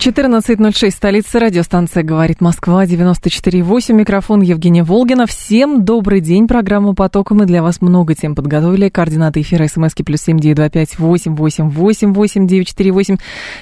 [0.00, 5.26] 14.06, столица радиостанция «Говорит Москва», 94.8, микрофон Евгения Волгина.
[5.26, 7.32] Всем добрый день, программу «Поток».
[7.32, 8.88] Мы для вас много тем подготовили.
[8.88, 13.18] Координаты эфира смски плюс семь девять два пять восемь восемь восемь восемь девять четыре восемь.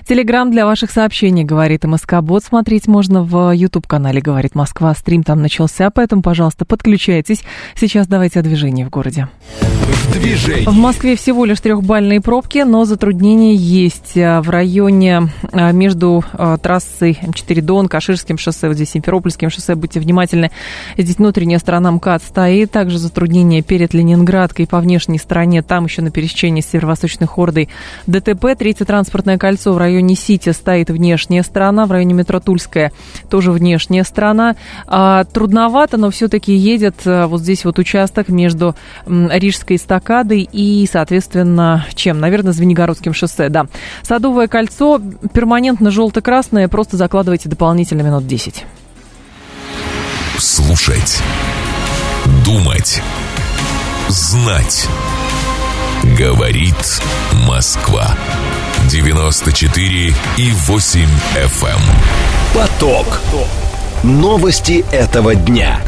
[0.07, 2.45] Телеграмм для ваших сообщений «Говорит МСК Бот».
[2.45, 4.95] Смотреть можно в YouTube-канале «Говорит Москва».
[4.95, 7.43] Стрим там начался, поэтому, пожалуйста, подключайтесь.
[7.75, 9.27] Сейчас давайте о движении в городе.
[9.61, 10.67] В движении.
[10.67, 17.19] В Москве всего лишь трехбальные пробки, но затруднения есть в районе а, между э, трассой
[17.23, 20.51] М4 Дон, Каширским шоссе, вот здесь Симферопольским шоссе, будьте внимательны.
[20.97, 26.11] Здесь внутренняя сторона МКАД стоит, также затруднение перед Ленинградкой по внешней стороне, там еще на
[26.11, 27.69] пересечении с северо-восточной хордой
[28.07, 28.57] ДТП.
[28.59, 32.93] Третье транспортное кольцо в районе Сити стоит внешняя сторона, в районе метро Тульская
[33.31, 34.57] тоже внешняя сторона.
[34.87, 38.75] А, трудновато, но все-таки едет а, вот здесь вот участок между
[39.07, 42.21] Рижской эстакадой и, соответственно, чем?
[42.21, 43.67] Наверное, Звенигородским шоссе, да.
[44.03, 45.01] Садовое кольцо
[45.33, 48.65] перманентно желтое желто-красное, просто закладывайте дополнительно минут 10.
[50.39, 51.21] Слушать.
[52.45, 53.01] Думать.
[54.09, 54.87] Знать.
[56.19, 56.75] Говорит
[57.47, 58.17] Москва.
[58.91, 61.01] 94 и 8
[61.35, 61.69] FM.
[61.69, 61.81] Эм.
[62.55, 63.21] Поток.
[64.03, 65.81] Новости этого дня.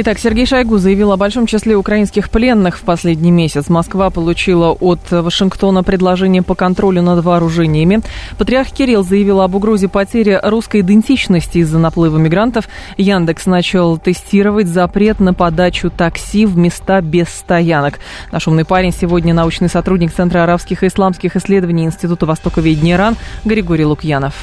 [0.00, 3.68] Итак, Сергей Шойгу заявил о большом числе украинских пленных в последний месяц.
[3.68, 8.02] Москва получила от Вашингтона предложение по контролю над вооружениями.
[8.38, 12.68] Патриарх Кирилл заявил об угрозе потери русской идентичности из-за наплыва мигрантов.
[12.96, 17.98] Яндекс начал тестировать запрет на подачу такси в места без стоянок.
[18.30, 23.84] Наш умный парень сегодня научный сотрудник Центра арабских и исламских исследований Института Востоковедения ИРАН Григорий
[23.84, 24.34] Лукьянов.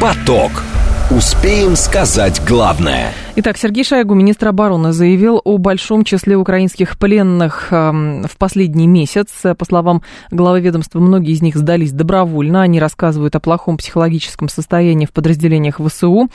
[0.00, 0.62] Поток.
[1.10, 8.24] Успеем сказать главное– Итак, Сергей Шойгу, министр обороны, заявил о большом числе украинских пленных эм,
[8.24, 9.28] в последний месяц.
[9.56, 12.60] По словам главы ведомства, многие из них сдались добровольно.
[12.60, 16.28] Они рассказывают о плохом психологическом состоянии в подразделениях ВСУ.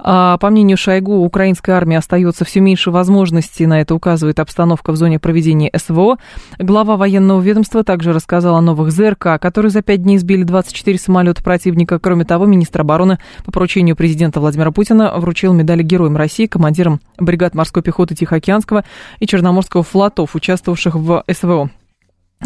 [0.00, 4.92] А, по мнению Шойгу, у украинской армии остается все меньше возможностей, на это указывает обстановка
[4.92, 6.18] в зоне проведения СВО.
[6.58, 11.42] Глава военного ведомства также рассказал о новых ЗРК, которые за пять дней сбили 24 самолета
[11.42, 11.98] противника.
[11.98, 17.54] Кроме того, министр обороны по поручению президента Владимира Путина вручил медали Героям России командиром бригад
[17.54, 18.84] морской пехоты Тихоокеанского
[19.18, 21.70] и Черноморского флотов, участвовавших в СВО.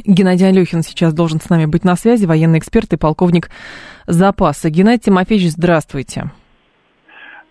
[0.04, 3.50] Геннадий Алехин сейчас должен с нами быть на связи, военный эксперт и полковник
[4.06, 4.70] запаса.
[4.70, 6.30] Геннадий Тимофеевич, здравствуйте.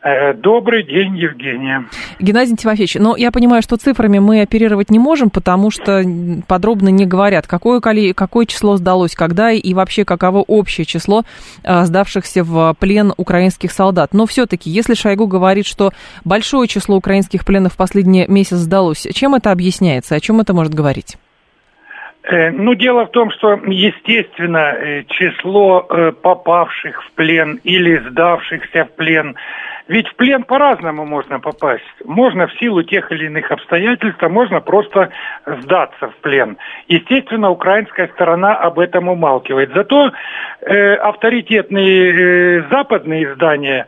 [0.03, 1.85] Э, добрый день, Евгения.
[2.19, 6.03] Геннадий Тимофеевич, но я понимаю, что цифрами мы оперировать не можем, потому что
[6.45, 11.23] подробно не говорят, какое, какое число сдалось, когда и вообще каково общее число
[11.63, 14.13] э, сдавшихся в плен украинских солдат.
[14.13, 15.91] Но все-таки, если Шойгу говорит, что
[16.25, 20.73] большое число украинских пленных в последний месяц сдалось, чем это объясняется, о чем это может
[20.73, 21.15] говорить?
[22.23, 25.87] Э, ну, дело в том, что, естественно, число
[26.21, 29.35] попавших в плен или сдавшихся в плен–
[29.87, 31.83] ведь в плен по-разному можно попасть.
[32.05, 35.09] Можно в силу тех или иных обстоятельств, а можно просто
[35.45, 36.57] сдаться в плен.
[36.87, 39.71] Естественно, украинская сторона об этом умалкивает.
[39.73, 40.11] Зато
[40.61, 43.87] э, авторитетные э, западные издания,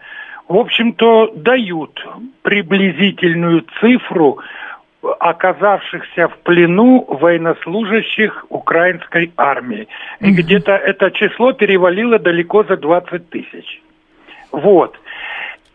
[0.49, 2.05] в общем-то, дают
[2.41, 4.39] приблизительную цифру
[5.19, 9.87] оказавшихся в плену военнослужащих украинской армии.
[10.19, 13.81] И где-то это число перевалило далеко за 20 тысяч.
[14.51, 14.97] Вот.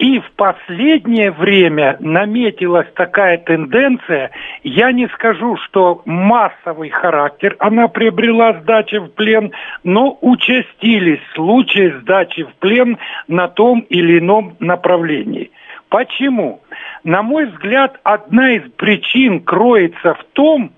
[0.00, 4.31] И в последнее время наметилась такая тенденция,
[4.65, 9.53] я не скажу, что массовый характер она приобрела сдачи в плен,
[9.84, 12.97] но участились случаи сдачи в плен
[13.28, 15.50] на том или ином направлении.
[15.91, 16.62] Почему?
[17.05, 20.72] На мой взгляд, одна из причин кроется в том,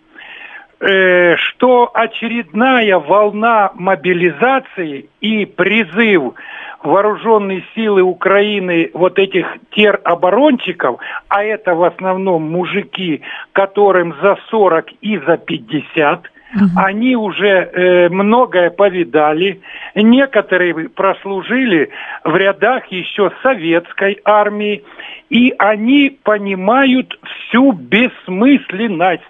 [0.83, 6.35] э, что очередная волна мобилизации и призыв
[6.83, 15.19] вооруженные силы Украины вот этих тероборонщиков, а это в основном мужики, которым за 40 и
[15.19, 16.65] за 50, угу.
[16.77, 19.61] они уже э, многое повидали,
[19.95, 21.91] некоторые прослужили
[22.25, 24.83] в рядах еще советской армии,
[25.31, 29.23] и они понимают всю бессмысленность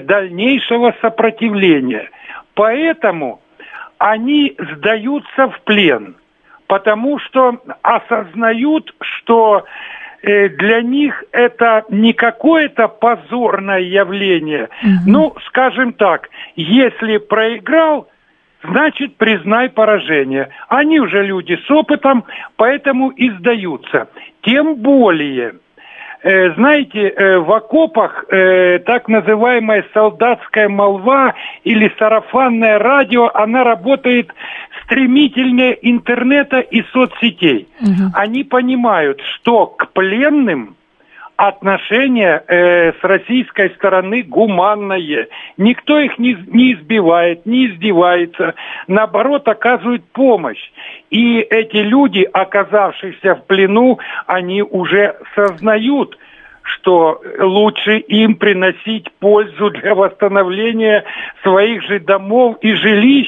[0.00, 2.10] дальнейшего сопротивления.
[2.54, 3.40] Поэтому
[3.98, 6.16] они сдаются в плен
[6.72, 9.66] потому что осознают, что
[10.22, 14.70] э, для них это не какое-то позорное явление.
[14.82, 14.90] Угу.
[15.06, 18.08] Ну, скажем так, если проиграл
[18.64, 20.48] значит признай поражение.
[20.68, 22.24] Они уже люди с опытом,
[22.56, 24.08] поэтому и сдаются.
[24.40, 25.54] Тем более, э,
[26.22, 31.34] знаете, э, в окопах э, так называемая солдатская молва
[31.64, 34.32] или сарафанное радио, она работает
[34.84, 37.68] стремительнее интернета и соцсетей.
[37.80, 38.12] Угу.
[38.14, 40.76] Они понимают, что к пленным
[41.48, 45.26] отношение э, с российской стороны гуманное.
[45.56, 48.54] Никто их не, не избивает, не издевается,
[48.86, 50.70] наоборот оказывает помощь.
[51.10, 53.98] И эти люди, оказавшиеся в плену,
[54.28, 56.16] они уже сознают,
[56.62, 61.02] что лучше им приносить пользу для восстановления
[61.42, 63.26] своих же домов и жилищ,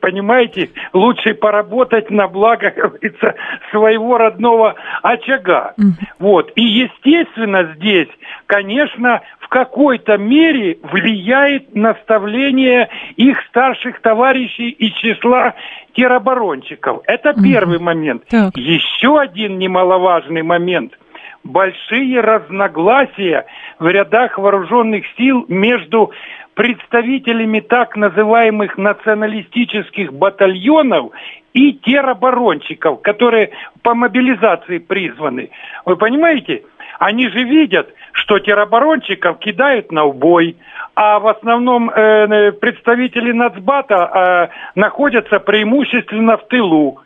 [0.00, 3.34] понимаете, лучше поработать на благо, как говорится,
[3.70, 5.74] своего родного очага.
[5.78, 5.90] Mm.
[6.18, 6.52] Вот.
[6.56, 8.08] И, естественно, здесь,
[8.46, 15.54] конечно, в какой-то мере влияет наставление их старших товарищей из числа
[15.94, 17.02] тероборонщиков.
[17.06, 17.42] Это mm.
[17.42, 18.24] первый момент.
[18.28, 18.56] Так.
[18.56, 20.94] Еще один немаловажный момент–
[21.46, 23.46] большие разногласия
[23.78, 26.12] в рядах вооруженных сил между
[26.56, 31.12] представителями так называемых националистических батальонов
[31.52, 33.50] и тероборонщиков, которые
[33.82, 35.50] по мобилизации призваны.
[35.84, 36.62] Вы понимаете?
[36.98, 40.56] Они же видят, что тероборонщиков кидают на убой,
[40.94, 47.00] а в основном э, представители нацбата э, находятся преимущественно в тылу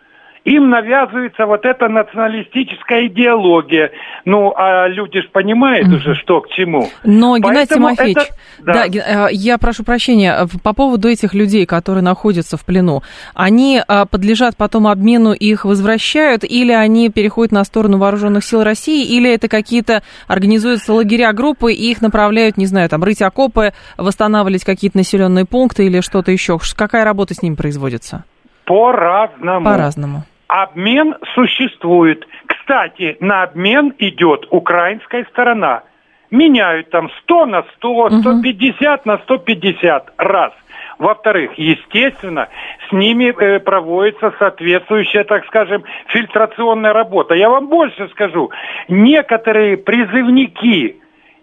[0.44, 3.90] им навязывается вот эта националистическая идеология.
[4.24, 6.88] Ну, а люди же понимают mm уже, что к чему.
[7.04, 8.34] Но, Геннадий Тимофеевич, это...
[8.60, 8.86] да.
[8.86, 13.02] да, э, я прошу прощения, по поводу этих людей, которые находятся в плену,
[13.34, 19.04] они э, подлежат потом обмену, их возвращают, или они переходят на сторону вооруженных сил России,
[19.04, 24.64] или это какие-то организуются лагеря, группы, и их направляют, не знаю, там, рыть окопы, восстанавливать
[24.64, 26.58] какие-то населенные пункты или что-то еще.
[26.76, 28.24] Какая работа с ними производится?
[28.64, 29.64] По-разному.
[29.64, 30.24] По-разному.
[30.50, 32.26] Обмен существует.
[32.46, 35.84] Кстати, на обмен идет украинская сторона.
[36.32, 40.52] Меняют там 100 на 100, 150 на 150 раз.
[40.98, 42.48] Во-вторых, естественно,
[42.88, 47.34] с ними э, проводится соответствующая, так скажем, фильтрационная работа.
[47.34, 48.50] Я вам больше скажу.
[48.88, 50.96] Некоторые призывники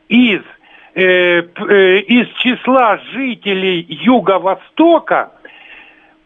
[0.09, 0.41] из,
[0.95, 5.31] э, э, из числа жителей Юго-Востока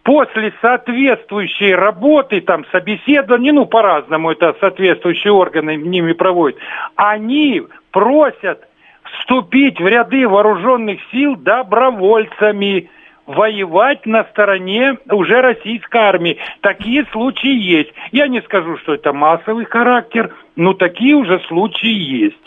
[0.04, 6.60] после соответствующей работы, там, собеседования, ну, по-разному это соответствующие органы ними проводят,
[6.96, 8.68] они просят
[9.04, 12.90] вступить в ряды вооруженных сил добровольцами–
[13.28, 16.38] воевать на стороне уже российской армии.
[16.62, 17.94] Такие случаи есть.
[18.12, 21.90] Я не скажу, что это массовый характер, но такие уже случаи
[22.22, 22.38] есть.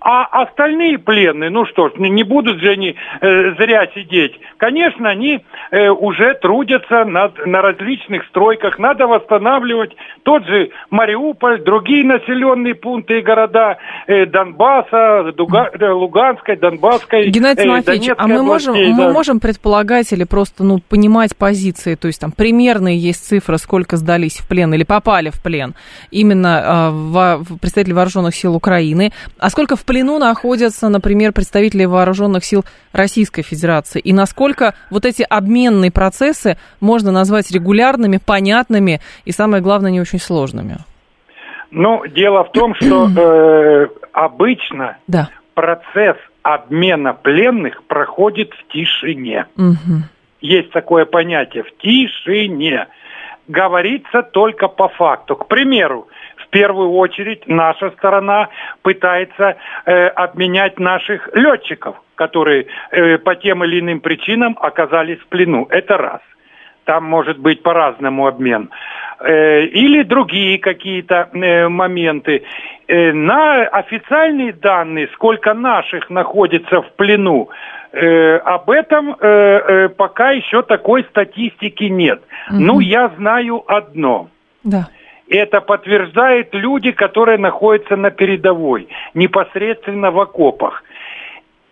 [0.00, 4.32] А остальные пленные, ну что ж, не будут же они э, зря сидеть.
[4.56, 8.80] Конечно, они э, уже трудятся над, на различных стройках.
[8.80, 9.94] Надо восстанавливать
[10.24, 13.78] тот же Мариуполь, другие населенные пункты и города
[14.08, 18.94] э, Донбасса, Дуга, э, Луганской, Донбасской, Геннадий э, Тимофеевич, а мы можем, да.
[18.94, 23.96] мы можем предполагать или просто ну, понимать позиции, то есть там примерные есть цифры, сколько
[23.96, 25.74] сдались в плен или попали в плен
[26.10, 32.44] именно э, в представители вооруженных сил Украины, а сколько в плену находятся, например, представители вооруженных
[32.44, 39.62] сил Российской Федерации, и насколько вот эти обменные процессы можно назвать регулярными, понятными и, самое
[39.62, 40.78] главное, не очень сложными?
[41.70, 45.30] Ну, дело в том, что э, обычно да.
[45.54, 49.46] процесс обмена пленных проходит в тишине.
[49.56, 50.02] Угу.
[50.40, 52.88] Есть такое понятие в тишине.
[53.46, 55.36] Говорится только по факту.
[55.36, 56.08] К примеру,
[56.50, 58.48] первую очередь наша сторона
[58.82, 65.66] пытается э, обменять наших летчиков, которые э, по тем или иным причинам оказались в плену.
[65.70, 66.20] Это раз.
[66.84, 68.70] Там может быть по-разному обмен.
[69.20, 72.42] Э, или другие какие-то э, моменты.
[72.88, 77.50] Э, на официальные данные, сколько наших находится в плену,
[77.92, 82.22] Э, об этом э, э, пока еще такой статистики нет.
[82.48, 82.60] Угу.
[82.60, 84.28] Ну, я знаю одно.
[84.62, 84.88] Да.
[85.30, 90.82] Это подтверждают люди, которые находятся на передовой, непосредственно в окопах.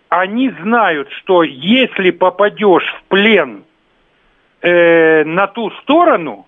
[0.07, 3.63] Они знают, что если попадешь в плен
[4.61, 6.47] э, на ту сторону,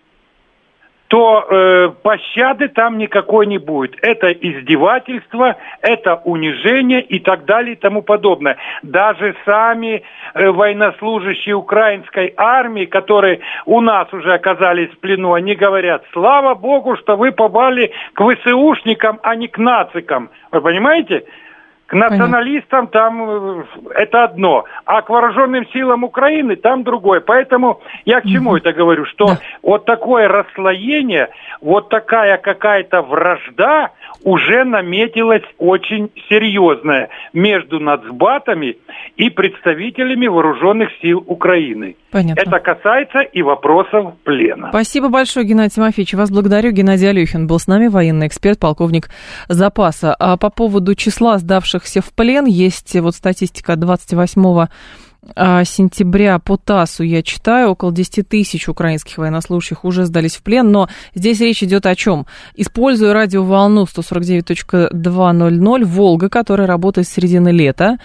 [1.11, 3.97] то э, пощады там никакой не будет.
[4.01, 8.55] Это издевательство, это унижение и так далее и тому подобное.
[8.81, 10.03] Даже сами
[10.33, 16.95] э, военнослужащие украинской армии, которые у нас уже оказались в плену, они говорят, слава богу,
[16.95, 20.29] что вы попали к ВСУшникам, а не к нацикам.
[20.53, 21.25] Вы понимаете?
[21.91, 23.63] К националистам там э,
[23.95, 27.19] это одно, а к вооруженным силам Украины там другое.
[27.19, 29.05] Поэтому я к чему это говорю?
[29.07, 29.39] Что да.
[29.61, 31.27] вот такое расслоение,
[31.59, 33.91] вот такая какая-то вражда
[34.23, 38.77] уже наметилась очень серьезная между нацбатами
[39.17, 41.95] и представителями вооруженных сил Украины.
[42.11, 42.41] Понятно.
[42.41, 44.69] Это касается и вопросов плена.
[44.69, 46.13] Спасибо большое, Геннадий Тимофеевич.
[46.13, 46.71] Вас благодарю.
[46.71, 49.09] Геннадий Алюхин был с нами, военный эксперт, полковник
[49.47, 50.15] запаса.
[50.19, 54.69] А по поводу числа сдавшихся в плен, есть вот статистика 28 а,
[55.23, 60.89] сентября по ТАССу я читаю, около 10 тысяч украинских военнослужащих уже сдались в плен, но
[61.13, 62.25] здесь речь идет о чем?
[62.55, 67.99] Используя радиоволну 149.200 «Волга», которая работает с середины лета,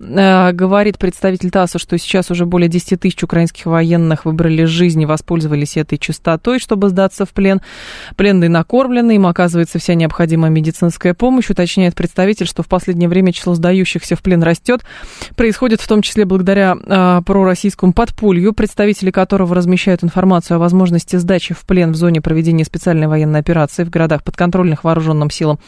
[0.00, 5.06] э, говорит представитель ТАССа, что сейчас уже более 10 тысяч украинских военных выбрали жизнь и
[5.06, 7.60] воспользовались этой частотой, чтобы сдаться в плен.
[8.16, 11.50] Пленные накормлены, им оказывается вся необходимая медицинская помощь.
[11.50, 14.80] Уточняет представитель, что в последнее время число сдающихся в плен растет.
[15.36, 21.16] Происходит в том числе благодаря благодаря э, пророссийскому подпулью, представители которого размещают информацию о возможности
[21.16, 25.58] сдачи в плен в зоне проведения специальной военной операции в городах подконтрольных вооруженным силам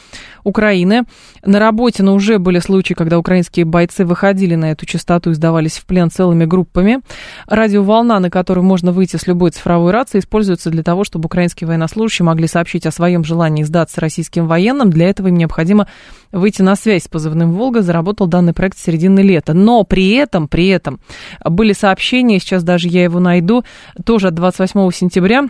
[0.45, 1.05] Украины.
[1.45, 5.79] На работе но уже были случаи, когда украинские бойцы выходили на эту частоту и сдавались
[5.79, 7.01] в плен целыми группами.
[7.47, 12.27] Радиоволна, на которую можно выйти с любой цифровой рации, используется для того, чтобы украинские военнослужащие
[12.27, 14.91] могли сообщить о своем желании сдаться российским военным.
[14.91, 15.89] Для этого им необходимо
[16.31, 17.83] выйти на связь с позывным «Волга».
[17.83, 19.55] Заработал данный проект с середины лета.
[19.55, 20.84] Но при этом, при этом
[21.45, 23.65] были сообщения, сейчас даже я его найду,
[24.05, 25.49] тоже от 28 сентября,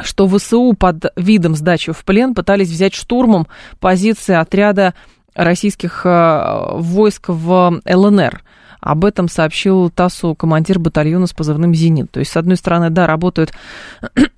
[0.00, 3.46] что ВСУ под видом сдачи в плен пытались взять штурмом
[3.80, 4.94] позиции отряда
[5.34, 8.42] российских э, войск в ЛНР.
[8.80, 12.10] Об этом сообщил ТАССу командир батальона с позывным «Зенит».
[12.10, 13.52] То есть, с одной стороны, да, работают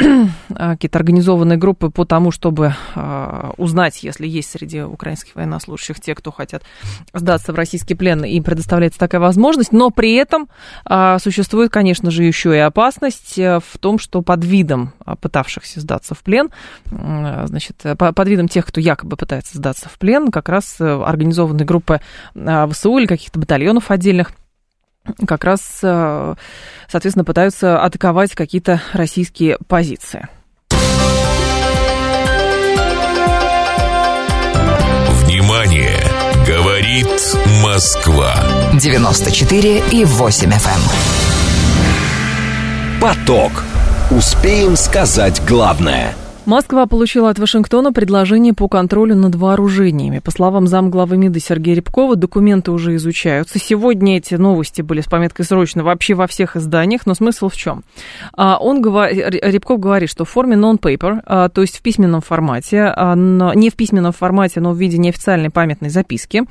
[0.48, 6.32] какие-то организованные группы по тому, чтобы а, узнать, если есть среди украинских военнослужащих те, кто
[6.32, 6.62] хотят
[7.12, 10.48] сдаться в российский плен, им предоставляется такая возможность, но при этом
[10.84, 15.80] а, существует, конечно же, еще и опасность э, в том, что под видом а, пытавшихся
[15.80, 16.50] сдаться в плен,
[16.86, 22.00] значит, под видом тех, кто якобы пытается сдаться в плен, как раз э, организованные группы
[22.34, 24.32] ВСУ или каких-то батальонов отдельных
[25.26, 26.34] как раз, э,
[26.88, 30.28] соответственно, пытаются атаковать какие-то российские позиции.
[35.24, 35.98] Внимание!
[36.46, 37.08] Говорит
[37.62, 38.34] Москва.
[38.74, 40.68] 94 и 8 FM.
[40.68, 40.80] Эм.
[43.00, 43.64] Поток.
[44.16, 46.14] Успеем сказать главное–
[46.44, 50.18] Москва получила от Вашингтона предложение по контролю над вооружениями.
[50.18, 53.60] По словам замглавы МИДа Сергея Рябкова, документы уже изучаются.
[53.60, 57.84] Сегодня эти новости были с пометкой «срочно» вообще во всех изданиях, но смысл в чем?
[58.36, 63.14] А, он, Рябков говорит, что в форме non-paper, а, то есть в письменном формате, а,
[63.14, 66.42] не в письменном формате, но в виде неофициальной памятной записки,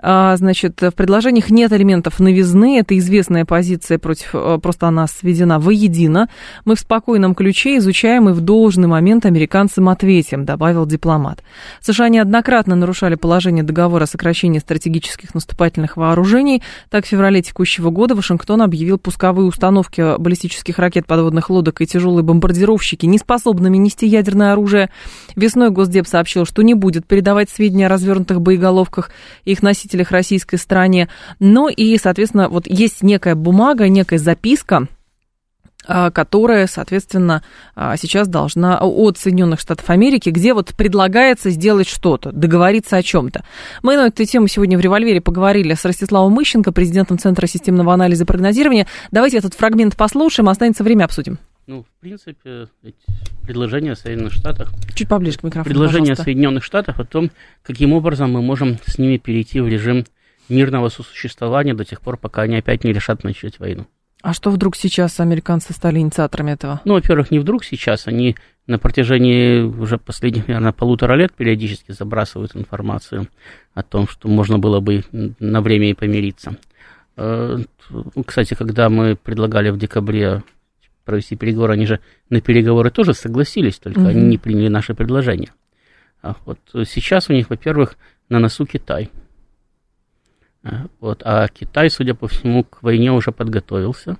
[0.00, 6.28] значит, в предложениях нет элементов новизны, это известная позиция против, э, просто она сведена воедино.
[6.64, 11.42] Мы в спокойном ключе изучаем и в должный момент американцам ответим, добавил дипломат.
[11.80, 16.62] США неоднократно нарушали положение договора о сокращении стратегических наступательных вооружений.
[16.90, 22.22] Так, в феврале текущего года Вашингтон объявил пусковые установки баллистических ракет, подводных лодок и тяжелые
[22.22, 24.90] бомбардировщики неспособными нести ядерное оружие.
[25.34, 29.10] Весной Госдеп сообщил, что не будет передавать сведения о развернутых боеголовках
[29.44, 31.08] и их носителях носителях российской стране.
[31.38, 34.88] Ну и, соответственно, вот есть некая бумага, некая записка,
[35.86, 37.44] а, которая, соответственно,
[37.76, 43.44] а, сейчас должна от Соединенных Штатов Америки, где вот предлагается сделать что-то, договориться о чем-то.
[43.82, 48.24] Мы на эту тему сегодня в «Револьвере» поговорили с Ростиславом Мыщенко, президентом Центра системного анализа
[48.24, 48.88] и прогнозирования.
[49.12, 51.38] Давайте этот фрагмент послушаем, останется время, обсудим.
[51.66, 52.68] Ну, в принципе,
[53.42, 54.72] предложение Соединенных Штатов...
[54.94, 56.22] Чуть поближе к микрофону, Предложение пожалуйста.
[56.22, 57.30] Соединенных Штатов о том,
[57.62, 60.04] каким образом мы можем с ними перейти в режим
[60.48, 63.86] мирного сосуществования до тех пор, пока они опять не решат начать войну.
[64.22, 66.80] А что вдруг сейчас американцы стали инициаторами этого?
[66.84, 68.36] Ну, во-первых, не вдруг сейчас, они
[68.68, 73.28] на протяжении уже последних, наверное, полутора лет периодически забрасывают информацию
[73.74, 75.02] о том, что можно было бы
[75.40, 76.58] на время и помириться.
[77.16, 77.58] Э,
[78.24, 80.42] кстати, когда мы предлагали в декабре
[81.06, 84.08] провести переговоры, они же на переговоры тоже согласились, только угу.
[84.08, 85.52] они не приняли наше предложение.
[86.20, 87.96] А вот сейчас у них, во-первых,
[88.28, 89.10] на носу Китай.
[90.62, 94.18] А, вот, а Китай, судя по всему, к войне уже подготовился.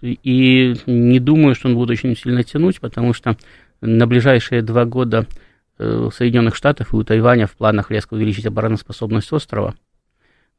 [0.00, 3.36] И не думаю, что он будет очень сильно тянуть, потому что
[3.80, 5.26] на ближайшие два года
[5.78, 9.74] э, у Соединенных Штатов и у Тайваня в планах резко увеличить обороноспособность острова.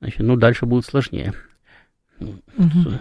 [0.02, 1.34] Значит, ну, дальше будет сложнее.
[2.20, 3.00] Угу.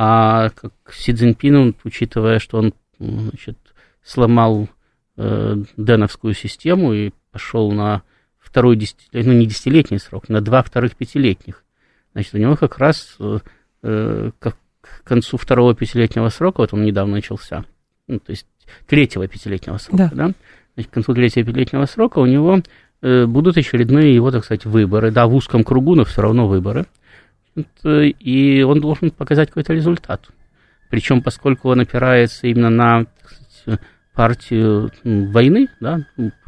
[0.00, 3.58] А как Си Цзиньпин, учитывая, что он значит,
[4.04, 4.68] сломал
[5.16, 8.02] э, Деновскую систему и пошел на
[8.38, 11.64] второй десятилетний, ну не десятилетний срок, на два вторых пятилетних.
[12.12, 14.54] Значит, у него как раз э, к
[15.02, 17.64] концу второго пятилетнего срока, вот он недавно начался,
[18.06, 18.46] ну, то есть
[18.86, 20.34] третьего пятилетнего срока, да, да?
[20.74, 22.60] Значит, к концу третьего пятилетнего срока у него
[23.02, 26.86] э, будут очередные его, так сказать, выборы, да, в узком кругу, но все равно выборы,
[27.84, 30.28] и он должен показать какой-то результат.
[30.90, 33.06] Причем, поскольку он опирается именно на
[33.60, 33.80] сказать,
[34.14, 36.00] партию войны, да,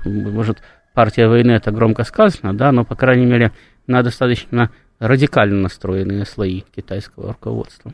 [0.04, 0.58] может,
[0.94, 3.52] партия войны это громко сказано, да, но, по крайней мере,
[3.86, 7.92] на достаточно радикально настроенные слои китайского руководства,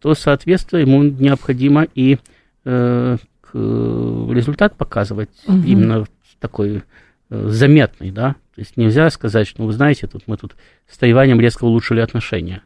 [0.00, 2.18] то, соответственно, ему необходимо и
[2.64, 3.16] э,
[3.52, 5.58] результат показывать угу.
[5.66, 6.06] именно
[6.38, 6.80] такой э,
[7.28, 10.56] заметный, да, то есть нельзя сказать, что, ну, вы знаете, тут мы тут
[10.88, 12.62] с Тайванем резко улучшили отношения.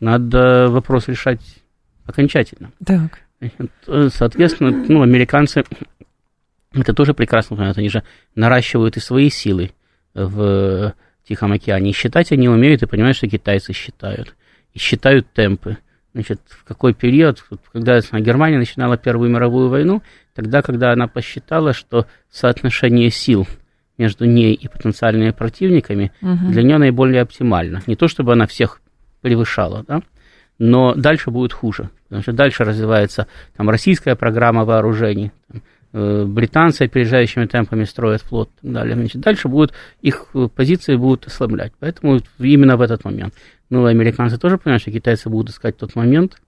[0.00, 1.40] Надо вопрос решать
[2.06, 2.72] окончательно.
[2.84, 3.20] Так.
[3.86, 5.64] Соответственно, ну, американцы
[6.72, 8.04] это тоже прекрасно понимают, они же
[8.34, 9.72] наращивают и свои силы
[10.14, 10.94] в
[11.26, 11.90] Тихом океане.
[11.90, 14.34] И считать они умеют, и понимают, что китайцы считают.
[14.72, 15.78] И считают темпы.
[16.12, 20.02] Значит, в какой период, когда Германия начинала Первую мировую войну,
[20.40, 23.46] тогда, когда она посчитала, что соотношение сил
[23.98, 26.50] между ней и потенциальными противниками угу.
[26.50, 27.82] для нее наиболее оптимально.
[27.86, 28.80] Не то, чтобы она всех
[29.20, 30.00] превышала, да,
[30.58, 31.90] но дальше будет хуже.
[32.04, 38.48] Потому что дальше развивается там, российская программа вооружений, там, э, британцы опережающими темпами строят флот
[38.62, 38.96] и так далее.
[38.96, 41.74] Значит, дальше будут, их позиции будут ослаблять.
[41.80, 43.34] Поэтому именно в этот момент.
[43.68, 46.40] Ну, американцы тоже понимают, что китайцы будут искать тот момент,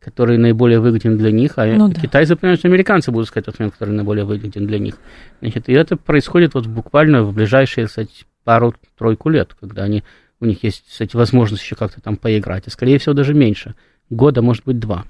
[0.00, 2.00] который наиболее выгоден для них, а ну, да.
[2.00, 4.96] китайцы понимают, что американцы будут искать тот момент, который наиболее выгоден для них.
[5.40, 10.02] Значит, и это происходит вот буквально в ближайшие, кстати, пару-тройку лет, когда они,
[10.40, 13.74] у них есть, кстати, возможность еще как-то там поиграть, а скорее всего даже меньше,
[14.08, 15.04] года, может быть, два.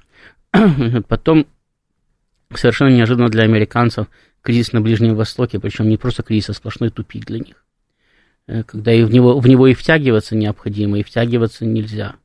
[1.09, 1.47] Потом
[2.53, 4.09] совершенно неожиданно для американцев
[4.43, 7.65] кризис на Ближнем Востоке, причем не просто кризис, а сплошной тупик для них.
[8.49, 12.17] Э, когда и в него, в него и втягиваться необходимо, и втягиваться нельзя.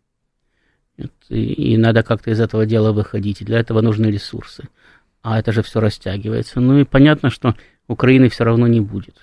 [1.30, 4.70] И, надо как-то из этого дела выходить, и для этого нужны ресурсы.
[5.22, 6.60] А это же все растягивается.
[6.60, 7.55] Ну и понятно, что
[7.88, 9.16] Украины все равно не будет.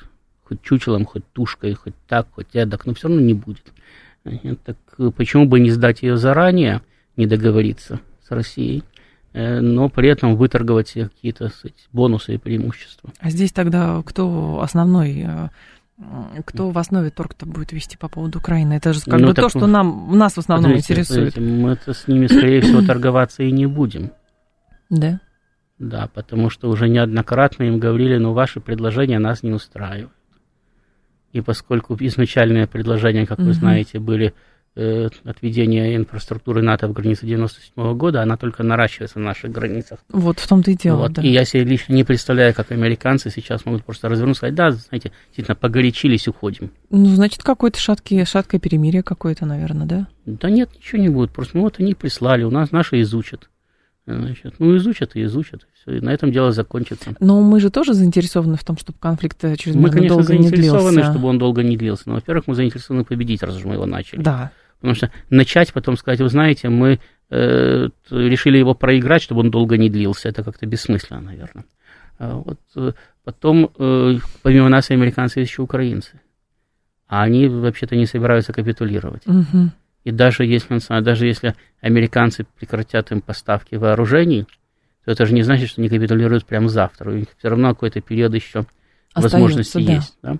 [0.44, 3.72] Хоть чучелом, хоть тушкой, хоть так, хоть эдак, но все равно не будет.
[4.64, 4.76] Так
[5.16, 6.82] почему бы не сдать ее заранее,
[7.16, 8.84] не договориться с Россией?
[9.32, 11.50] Э, но при этом выторговать какие-то
[11.92, 13.12] бонусы и преимущества.
[13.18, 15.48] А здесь тогда кто основной э,
[16.44, 18.74] кто в основе торг-то будет вести по поводу Украины?
[18.74, 21.34] Это же как ну, бы так, то, что нам, нас в основном смотрите, интересует.
[21.34, 24.12] Смотрите, мы-то с ними, скорее всего, торговаться и не будем.
[24.90, 25.20] Да?
[25.78, 30.12] Да, потому что уже неоднократно им говорили, ну, ваши предложения нас не устраивают.
[31.32, 34.34] И поскольку изначальные предложения, как вы знаете, были
[34.74, 39.98] отведения инфраструктуры НАТО в границе 97 года, она только наращивается на наших границах.
[40.08, 41.12] Вот в том-то и дело, вот.
[41.12, 41.22] да.
[41.22, 44.70] И я себе лично не представляю, как американцы сейчас могут просто развернуться и сказать, да,
[44.70, 46.70] знаете, действительно, погорячились, уходим.
[46.90, 50.08] Ну, значит, какое-то шаткое, шаткое перемирие какое-то, наверное, да?
[50.24, 53.50] Да нет, ничего не будет, просто ну, вот они прислали, у нас наши изучат.
[54.04, 57.14] Значит, ну, изучат и изучат, все, и на этом дело закончится.
[57.20, 60.50] Но мы же тоже заинтересованы в том, чтобы конфликт чрезмерно мы, конечно, долго не длился.
[60.50, 62.02] Мы, конечно, заинтересованы, чтобы он долго не длился.
[62.06, 64.20] Но, во-первых, мы заинтересованы победить, раз уж мы его начали.
[64.20, 64.50] Да.
[64.82, 66.98] Потому что начать потом сказать, вы знаете, мы
[67.30, 71.64] э, решили его проиграть, чтобы он долго не длился, это как-то бессмысленно, наверное.
[72.18, 72.90] А вот, э,
[73.22, 76.20] потом, э, помимо нас, американцы есть еще украинцы.
[77.06, 79.22] А они вообще-то не собираются капитулировать.
[79.24, 79.70] Угу.
[80.02, 84.46] И даже если, даже если американцы прекратят им поставки вооружений,
[85.04, 87.12] то это же не значит, что они капитулируют прямо завтра.
[87.12, 88.66] У них все равно какой-то период еще
[89.12, 89.92] Остается, возможности да.
[89.92, 90.36] есть да,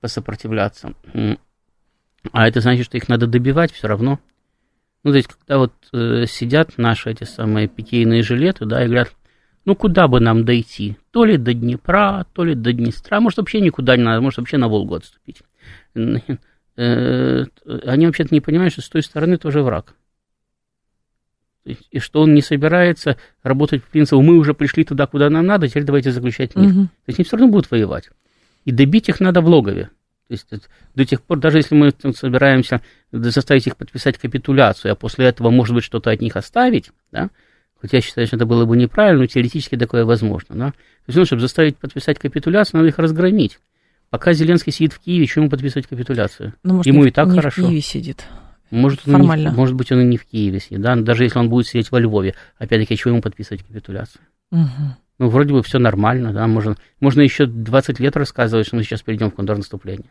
[0.00, 0.94] посопротивляться.
[2.32, 4.20] А это значит, что их надо добивать все равно.
[5.02, 9.14] Ну, то есть, когда вот э, сидят наши эти самые пикейные жилеты, да, и говорят,
[9.64, 10.96] ну, куда бы нам дойти?
[11.10, 14.58] То ли до Днепра, то ли до Днестра, может, вообще никуда не надо, может, вообще
[14.58, 15.42] на Волгу отступить.
[16.76, 17.44] Э,
[17.84, 19.94] они вообще-то не понимают, что с той стороны тоже враг.
[21.64, 25.68] И что он не собирается работать по принципу, мы уже пришли туда, куда нам надо,
[25.68, 26.70] теперь давайте заключать мир.
[26.70, 26.84] Угу.
[26.84, 28.08] То есть они все равно будут воевать.
[28.64, 29.90] И добить их надо в логове.
[30.30, 35.26] То есть до тех пор, даже если мы собираемся заставить их подписать капитуляцию, а после
[35.26, 37.30] этого, может быть, что-то от них оставить, да,
[37.80, 40.76] хотя я считаю, что это было бы неправильно, но теоретически такое возможно, да, то
[41.08, 43.58] есть, ну, чтобы заставить подписать капитуляцию, надо их разгромить.
[44.10, 46.54] Пока Зеленский сидит в Киеве, чему подписывать капитуляцию?
[46.62, 47.62] Ну, может, Ему не, и так не хорошо.
[47.62, 48.24] в Киеве сидит.
[48.70, 49.48] Может, он Формально.
[49.48, 51.90] Не, может быть, он и не в Киеве сидит, да, даже если он будет сидеть
[51.90, 52.34] во Львове.
[52.58, 54.22] Опять-таки, чего ему подписывать капитуляцию?
[54.52, 54.96] Угу.
[55.20, 59.02] Ну, вроде бы все нормально, да, можно, можно еще 20 лет рассказывать, что мы сейчас
[59.02, 60.10] перейдем в контрнаступление.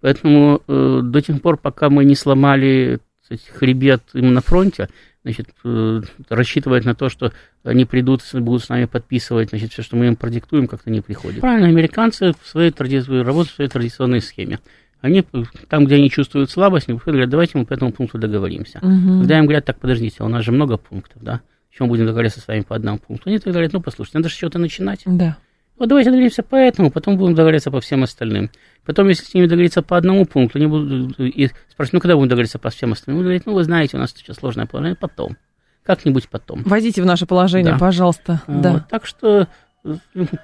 [0.00, 4.88] Поэтому э, до тех пор, пока мы не сломали кстати, хребет им на фронте,
[5.22, 9.94] значит, э, рассчитывать на то, что они придут, будут с нами подписывать, значит, все, что
[9.94, 11.40] мы им продиктуем, как-то не приходит.
[11.40, 14.58] Правильно, американцы в своей традиции, работают в своей традиционной схеме.
[15.00, 15.24] Они
[15.68, 18.78] там, где они чувствуют слабость, они говорят, давайте мы по этому пункту договоримся.
[18.82, 19.20] Угу.
[19.20, 21.40] Когда им говорят, так, подождите, у нас же много пунктов, да?
[21.76, 23.28] Чем будем договориться с вами по одному пункту?
[23.28, 25.02] Они тогда говорят, ну, послушайте, надо же что-то начинать.
[25.04, 25.36] Да.
[25.78, 28.50] Вот давайте договоримся по этому, потом будем договориться по всем остальным.
[28.84, 32.28] Потом, если с ними договориться по одному пункту, они будут и спрашивать, ну, когда будем
[32.28, 33.18] договориться по всем остальным?
[33.18, 35.38] Вы говорите, ну, вы знаете, у нас сейчас сложное положение, потом.
[35.82, 36.62] Как-нибудь потом.
[36.64, 37.78] Вводите в наше положение, да.
[37.78, 38.42] пожалуйста.
[38.46, 38.60] Вот.
[38.60, 38.86] Да.
[38.90, 39.48] Так что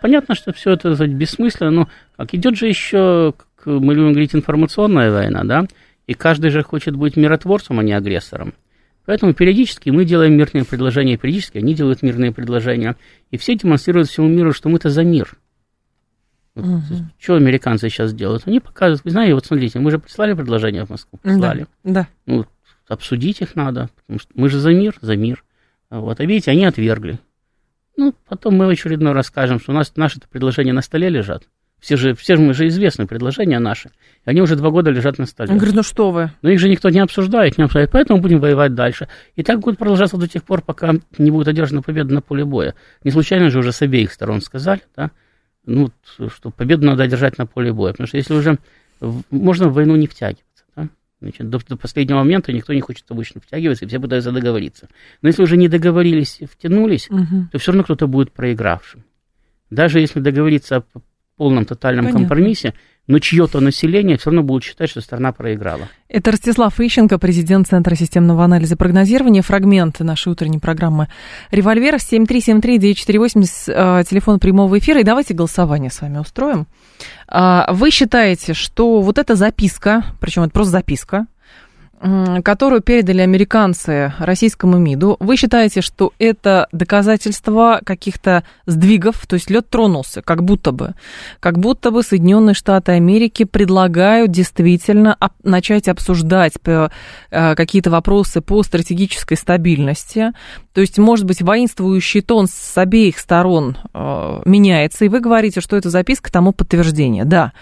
[0.01, 5.11] понятно, что все это бессмысленно, но как идет же еще, как мы любим говорить, информационная
[5.11, 5.67] война, да,
[6.07, 8.55] и каждый же хочет быть миротворцем, а не агрессором.
[9.07, 12.97] Поэтому периодически мы делаем мирные предложения, периодически они делают мирные предложения,
[13.31, 15.39] и все демонстрируют всему миру, что мы-то за мир.
[16.57, 16.81] Угу.
[17.19, 18.43] Что американцы сейчас делают?
[18.47, 21.67] Они показывают, вы знаете, вот смотрите, мы же прислали предложение в Москву, прислали.
[21.85, 22.09] Да, да.
[22.27, 22.47] Ну,
[22.89, 25.45] обсудить их надо, потому что мы же за мир, за мир.
[25.89, 27.21] Вот, а видите, они отвергли.
[27.97, 31.45] Ну, потом мы в очередной раз скажем, что у нас наши предложения на столе лежат.
[31.87, 33.93] Все же, все же мы же известны, предложения наши.
[34.25, 35.53] Они уже два года лежат на столе.
[35.53, 36.33] Я говорю, ну что вы?
[36.43, 39.07] Но их же никто не обсуждает, не обсуждает, поэтому будем воевать дальше.
[39.37, 42.75] И так будет продолжаться до тех пор, пока не будет одержана победа на поле боя.
[43.05, 45.13] Не случайно же уже с обеих сторон сказали, да,
[45.65, 47.93] ну, что победу надо одержать на поле боя.
[47.93, 48.59] Потому что если уже
[49.31, 50.65] можно в войну не втягиваться.
[50.75, 50.89] Да?
[51.21, 54.89] Значит, до, до последнего момента никто не хочет обычно втягиваться, и все пытаются договориться.
[55.23, 57.47] Но если уже не договорились, втянулись, угу.
[57.53, 59.05] то все равно кто-то будет проигравшим.
[59.71, 61.01] Даже если договориться о
[61.37, 62.21] полном тотальном Понятно.
[62.21, 62.75] компромиссе,
[63.07, 65.89] но чье-то население все равно будет считать, что страна проиграла.
[66.09, 69.43] Это Ростислав Ищенко, президент Центра системного анализа и прогнозирования.
[69.43, 71.09] Фрагмент нашей утренней программы
[71.51, 75.01] «Револьвер» 7373948, э, телефон прямого эфира.
[75.01, 76.67] И давайте голосование с вами устроим.
[77.29, 81.27] А, вы считаете, что вот эта записка, причем это просто записка,
[81.99, 89.69] которую передали американцы российскому МИДу, вы считаете, что это доказательство каких-то сдвигов, то есть лед
[89.71, 90.95] тронулся, как будто бы,
[91.41, 96.89] как будто бы Соединенные Штаты Америки предлагают действительно начать обсуждать э,
[97.31, 100.33] какие-то вопросы по стратегической стабильности,
[100.75, 105.77] то есть, может быть, воинствующий тон с обеих сторон э, меняется, и вы говорите, что
[105.77, 107.53] это записка тому подтверждение, да.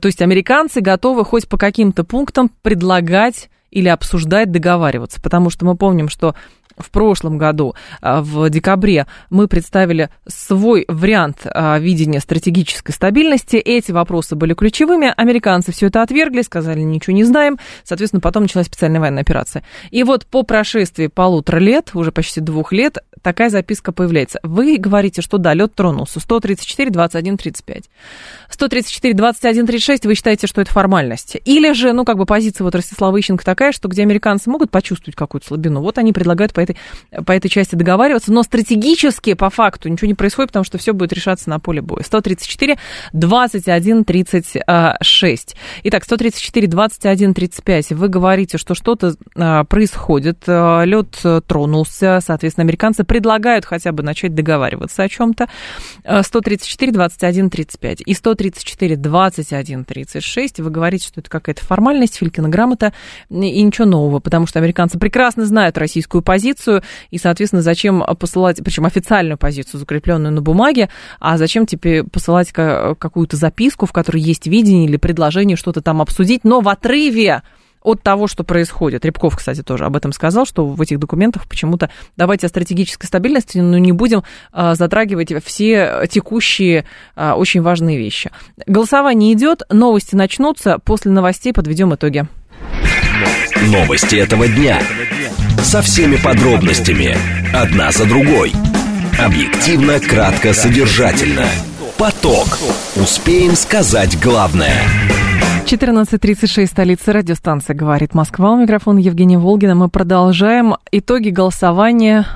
[0.00, 5.20] То есть американцы готовы хоть по каким-то пунктам предлагать или обсуждать, договариваться.
[5.20, 6.34] Потому что мы помним, что
[6.76, 13.56] в прошлом году, а, в декабре, мы представили свой вариант а, видения стратегической стабильности.
[13.56, 15.12] Эти вопросы были ключевыми.
[15.16, 17.58] Американцы все это отвергли, сказали, ничего не знаем.
[17.84, 19.64] Соответственно, потом началась специальная военная операция.
[19.90, 24.38] И вот по прошествии полутора лет, уже почти двух лет, такая записка появляется.
[24.42, 26.20] Вы говорите, что да, лед тронулся.
[26.20, 27.84] 134, 21, 35.
[28.50, 31.36] 134, 21, 36, вы считаете, что это формальность?
[31.44, 35.16] Или же, ну, как бы позиция вот Ростислава Ищенко такая, что где американцы могут почувствовать
[35.16, 36.76] какую-то слабину, вот они предлагают по этой,
[37.24, 41.12] по этой части договариваться, но стратегически, по факту, ничего не происходит, потому что все будет
[41.12, 42.02] решаться на поле боя.
[42.02, 42.76] 134,
[43.12, 45.56] 21, 36.
[45.84, 47.90] Итак, 134, 21, 35.
[47.92, 54.34] Вы говорите, что что-то а, происходит, а, лед тронулся, соответственно, американцы предлагают хотя бы начать
[54.34, 55.48] договариваться о чем-то.
[56.22, 58.02] 134, 21, 35.
[58.04, 60.60] И 134, 21, 36.
[60.60, 62.92] Вы говорите, что это какая-то формальность, Филькина грамота
[63.30, 68.60] и ничего нового, потому что американцы прекрасно знают российскую позицию, позицию, и, соответственно, зачем посылать,
[68.64, 70.88] причем официальную позицию, закрепленную на бумаге,
[71.20, 76.44] а зачем тебе посылать какую-то записку, в которой есть видение или предложение что-то там обсудить,
[76.44, 77.42] но в отрыве
[77.82, 79.04] от того, что происходит.
[79.04, 83.58] Рябков, кстати, тоже об этом сказал, что в этих документах почему-то давайте о стратегической стабильности,
[83.58, 88.30] но не будем а, затрагивать все текущие а, очень важные вещи.
[88.66, 92.26] Голосование идет, новости начнутся, после новостей подведем итоги.
[93.64, 94.78] Новости этого дня.
[95.62, 97.16] Со всеми подробностями.
[97.54, 98.52] Одна за другой.
[99.18, 101.46] Объективно, кратко, содержательно.
[101.96, 102.58] Поток.
[102.96, 104.82] Успеем сказать главное.
[105.64, 108.52] 14.36, столица радиостанция «Говорит Москва».
[108.52, 109.74] У микрофона Евгения Волгина.
[109.74, 112.26] Мы продолжаем итоги голосования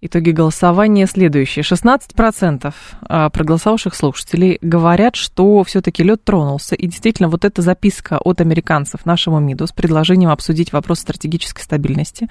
[0.00, 1.64] Итоги голосования следующие.
[1.64, 6.76] 16% а, проголосовавших слушателей говорят, что все-таки лед тронулся.
[6.76, 12.28] И действительно, вот эта записка от американцев нашему МИДу с предложением обсудить вопрос стратегической стабильности,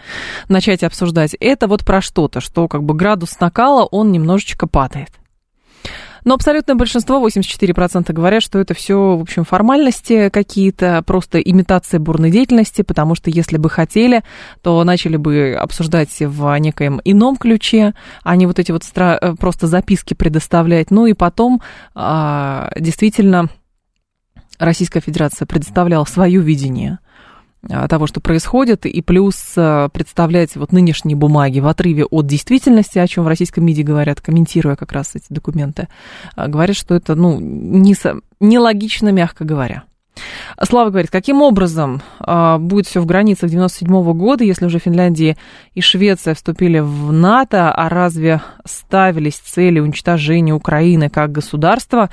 [0.47, 5.09] начать обсуждать, это вот про что-то, что как бы градус накала, он немножечко падает.
[6.27, 12.31] Но абсолютное большинство, 84% говорят, что это все, в общем, формальности какие-то, просто имитация бурной
[12.31, 14.25] деятельности, потому что если бы хотели,
[14.61, 19.35] то начали бы обсуждать в некоем ином ключе, а не вот эти вот стра- э,
[19.35, 20.91] просто записки предоставлять.
[20.91, 21.61] Ну и потом
[21.95, 23.47] а, действительно
[24.59, 26.99] Российская Федерация предоставляла свое видение
[27.89, 33.07] того, что происходит, и плюс а, представлять вот нынешние бумаги в отрыве от действительности, о
[33.07, 35.87] чем в российском МИДе говорят, комментируя как раз эти документы,
[36.35, 37.95] а, говорят, что это, ну, не,
[38.39, 39.83] нелогично, мягко говоря.
[40.63, 42.01] Слава говорит, каким образом
[42.59, 45.37] будет все в границах 97 -го года, если уже Финляндия
[45.75, 52.09] и Швеция вступили в НАТО, а разве ставились цели уничтожения Украины как государства?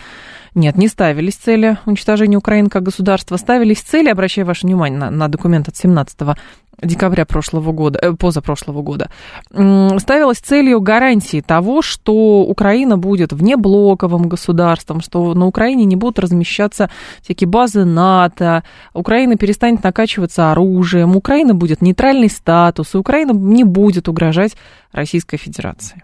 [0.54, 5.28] Нет, не ставились цели уничтожения Украины как государства, ставились цели, обращаю ваше внимание на, на
[5.28, 6.36] документ от 17
[6.82, 9.10] декабря прошлого года, э, позапрошлого года,
[9.50, 16.90] ставилась целью гарантии того, что Украина будет внеблоковым государством, что на Украине не будут размещаться
[17.22, 18.62] всякие базы НАТО,
[18.92, 24.56] Украина перестанет накачиваться оружием, Украина будет нейтральный статус, и Украина не будет угрожать
[24.92, 26.02] Российской Федерации.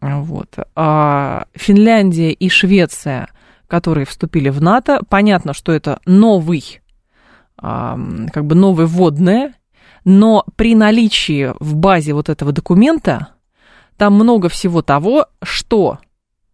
[0.00, 0.48] Вот.
[0.74, 3.28] А Финляндия и Швеция,
[3.70, 6.80] которые вступили в НАТО, понятно, что это новый
[7.56, 9.54] как бы новое вводное,
[10.04, 13.28] но при наличии в базе вот этого документа
[13.98, 15.98] там много всего того, что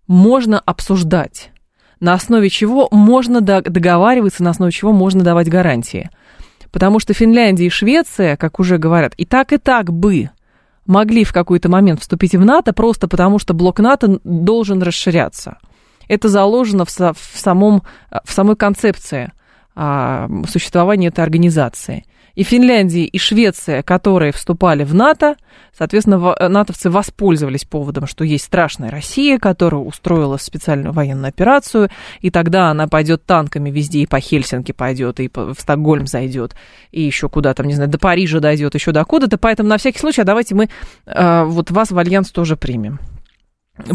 [0.09, 1.53] можно обсуждать,
[2.01, 6.11] на основе чего можно договариваться, на основе чего можно давать гарантии.
[6.73, 10.31] Потому что Финляндия и Швеция, как уже говорят, и так, и так бы
[10.87, 15.59] могли в какой-то момент вступить в НАТО, просто потому что блок НАТО должен расширяться.
[16.09, 17.83] Это заложено в, в, самом,
[18.25, 19.33] в самой концепции
[19.75, 22.05] а, существования этой организации–
[22.37, 25.37] и Финляндия, и Швеция, которые вступали в НАТО,
[25.77, 31.89] соответственно, натовцы воспользовались поводом, что есть страшная Россия, которая устроила специальную военную операцию,
[32.21, 36.55] и тогда она пойдет танками везде, и по Хельсинки пойдет, и в Стокгольм зайдет,
[36.93, 39.39] и еще куда там, не знаю, до Парижа дойдет, еще до куда-то.
[39.39, 40.69] Поэтому на всякий случай, а давайте мы
[41.07, 43.01] э, вот вас в альянс тоже примем.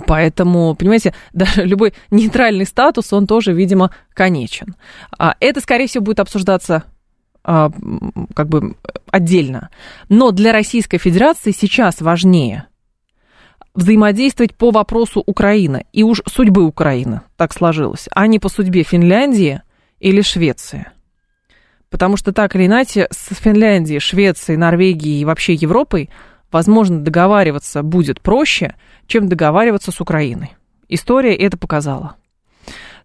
[0.06, 4.76] Поэтому, понимаете, даже любой нейтральный статус, он тоже, видимо, конечен.
[5.18, 6.84] А это, скорее всего, будет обсуждаться
[7.44, 7.72] а,
[8.36, 8.76] как бы
[9.10, 9.70] отдельно.
[10.10, 12.68] Но для Российской Федерации сейчас важнее
[13.74, 19.62] взаимодействовать по вопросу Украины и уж судьбы Украины, так сложилось, а не по судьбе Финляндии
[20.00, 20.88] или Швеции.
[21.90, 26.10] Потому что так или иначе с Финляндией, Швецией, Норвегией и вообще Европой
[26.52, 28.76] возможно договариваться будет проще,
[29.08, 30.52] чем договариваться с Украиной.
[30.88, 32.16] История это показала.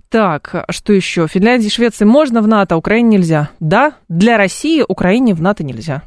[0.08, 1.26] Так, что еще?
[1.26, 3.50] Финляндии и Швеции можно в НАТО, а Украине нельзя.
[3.60, 6.02] Да, для России Украине в НАТО нельзя.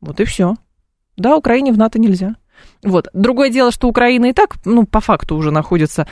[0.00, 0.54] Вот и все.
[1.16, 2.36] Да, Украине в НАТО нельзя.
[2.82, 3.08] Вот.
[3.12, 6.06] Другое дело, что Украина и так, ну, по факту уже находится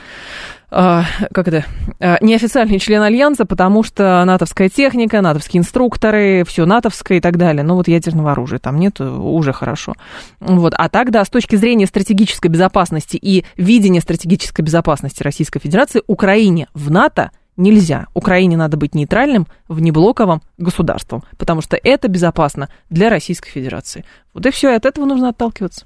[0.75, 1.65] а, как это,
[1.99, 7.63] а, неофициальный член Альянса, потому что натовская техника, натовские инструкторы, все натовское и так далее.
[7.63, 9.93] Но вот ядерного оружия там нет, уже хорошо.
[10.39, 10.73] Вот.
[10.75, 16.67] А так, да, с точки зрения стратегической безопасности и видения стратегической безопасности Российской Федерации, Украине
[16.73, 18.07] в НАТО нельзя.
[18.15, 24.05] Украине надо быть нейтральным, внеблоковым государством, потому что это безопасно для Российской Федерации.
[24.33, 25.85] Вот и все, и от этого нужно отталкиваться.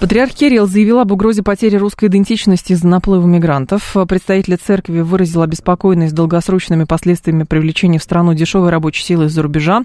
[0.00, 3.96] Патриарх Кирилл заявил об угрозе потери русской идентичности из-за наплыва мигрантов.
[4.08, 9.82] Представители церкви выразил обеспокоенность долгосрочными последствиями привлечения в страну дешевой рабочей силы из-за рубежа.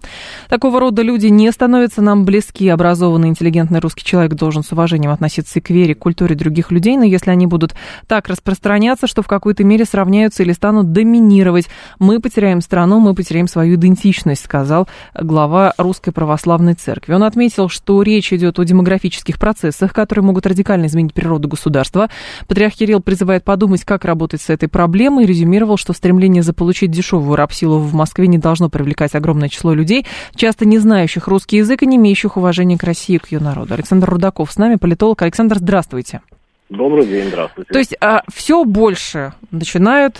[0.49, 2.69] Такого рода люди не становятся нам близки.
[2.69, 6.95] Образованный, интеллигентный русский человек должен с уважением относиться и к вере, к культуре других людей,
[6.95, 7.73] но если они будут
[8.05, 13.47] так распространяться, что в какой-то мере сравняются или станут доминировать, мы потеряем страну, мы потеряем
[13.47, 14.87] свою идентичность, сказал
[15.19, 17.13] глава Русской Православной Церкви.
[17.13, 22.09] Он отметил, что речь идет о демографических процессах, которые могут радикально изменить природу государства.
[22.47, 27.35] Патриарх Кирилл призывает подумать, как работать с этой проблемой, и резюмировал, что стремление заполучить дешевую
[27.35, 31.85] рабсилу в Москве не должно привлекать огромное число людей, часто не знающих русский язык и
[31.85, 33.73] не имеющих уважения к России и к ее народу.
[33.73, 35.21] Александр Рудаков с нами, политолог.
[35.21, 36.21] Александр, здравствуйте.
[36.69, 37.71] Добрый день, здравствуйте.
[37.71, 40.17] То есть а, все больше начинают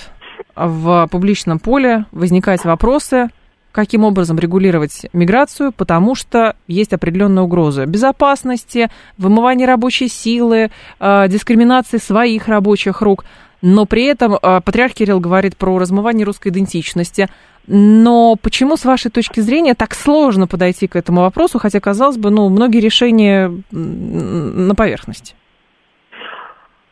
[0.56, 3.30] в публичном поле возникать вопросы,
[3.74, 11.98] каким образом регулировать миграцию, потому что есть определенная угроза безопасности, вымывания рабочей силы, э, дискриминации
[11.98, 13.26] своих рабочих рук.
[13.62, 17.30] Но при этом э, патриарх Кирилл говорит про размывание русской идентичности.
[17.66, 22.30] Но почему, с вашей точки зрения, так сложно подойти к этому вопросу, хотя, казалось бы,
[22.30, 25.34] ну, многие решения на поверхности?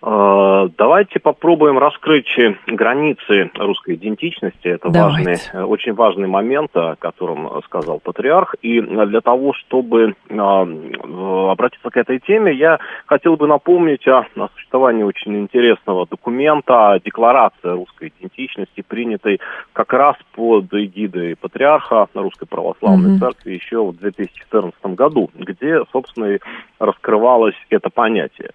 [0.03, 2.35] Э, давайте попробуем раскрыть
[2.65, 4.67] границы русской идентичности.
[4.67, 8.55] Это важный, э, очень важный момент, о котором сказал патриарх.
[8.61, 15.03] И для того, чтобы э, обратиться к этой теме, я хотел бы напомнить о, существовании
[15.03, 19.39] очень интересного документа, декларации русской идентичности, принятой
[19.73, 23.19] как раз под эгидой патриарха Русской Православной mm-hmm.
[23.19, 26.39] Церкви еще в 2014 году, где, собственно, и
[26.79, 28.51] раскрывалось это понятие.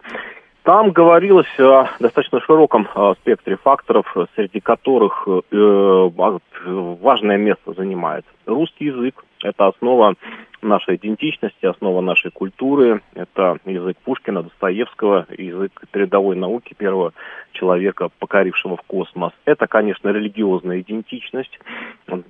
[0.66, 8.86] Там говорилось о достаточно широком э, спектре факторов, среди которых э, важное место занимает русский
[8.86, 9.24] язык.
[9.44, 10.14] Это основа
[10.62, 13.00] нашей идентичности, основа нашей культуры.
[13.14, 17.12] Это язык Пушкина, Достоевского, язык передовой науки первого
[17.58, 19.32] человека, покорившего в космос.
[19.44, 21.58] Это, конечно, религиозная идентичность,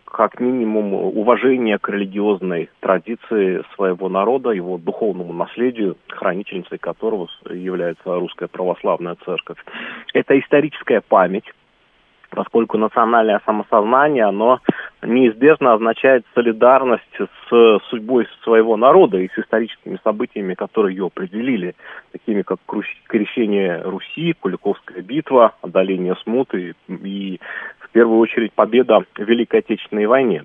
[0.04, 8.48] как минимум уважение к религиозной традиции своего народа, его духовному наследию, хранительницей которого является Русская
[8.48, 9.58] Православная Церковь.
[10.14, 11.52] Это историческая память,
[12.36, 14.60] поскольку национальное самосознание, оно
[15.02, 21.74] неизбежно означает солидарность с судьбой своего народа и с историческими событиями, которые ее определили,
[22.12, 22.58] такими как
[23.08, 27.40] крещение Руси, Куликовская битва, одоление смуты и,
[27.80, 30.44] в первую очередь, победа в Великой Отечественной войне.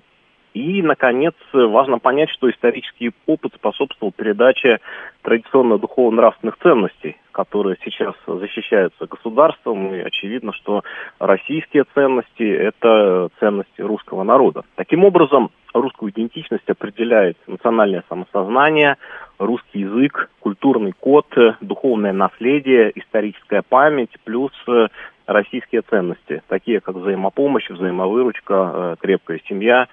[0.54, 4.80] И, наконец, важно понять, что исторический опыт способствовал передаче
[5.22, 10.82] традиционно духовно-нравственных ценностей, которые сейчас защищаются государством, и очевидно, что
[11.18, 14.64] российские ценности– это ценности русского народа.
[14.74, 18.96] Таким образом, русскую идентичность определяет национальное самосознание,
[19.38, 21.26] русский язык, культурный код,
[21.60, 24.52] духовное наследие, историческая память, плюс
[25.26, 29.86] российские ценности, такие как взаимопомощь, взаимовыручка, э, крепкая семья,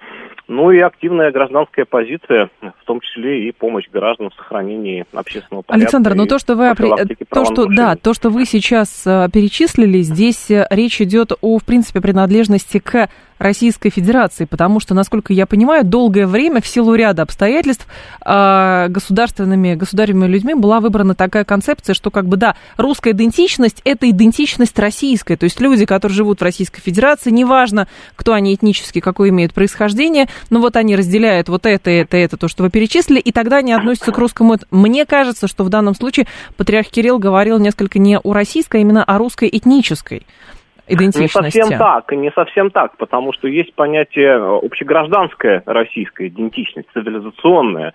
[0.48, 5.84] ну и активная гражданская позиция, в том числе и помощь гражданам в сохранении общественного порядка.
[5.84, 10.50] Александр, ну то, что вы то, что да, то, что вы сейчас э, перечислили, здесь
[10.50, 13.08] э, речь идет о, в принципе, принадлежности к
[13.40, 17.86] Российской Федерации, потому что, насколько я понимаю, долгое время в силу ряда обстоятельств
[18.24, 24.10] э, государственными, государевыми людьми была выбрана такая концепция, что как бы да, русская идентичность– это
[24.10, 29.30] идентичность российская, то есть люди, которые живут в Российской Федерации, неважно, кто они этнически, какое
[29.30, 33.32] имеют происхождение, но вот они разделяют вот это, это, это, то, что вы перечислили, и
[33.32, 34.58] тогда они относятся к русскому.
[34.70, 36.26] Мне кажется, что в данном случае
[36.58, 40.26] патриарх Кирилл говорил несколько не о российской, а именно о русской этнической
[40.94, 41.58] идентичности.
[41.58, 47.92] Не совсем так, не совсем так, потому что есть понятие общегражданская российская идентичность, цивилизационная.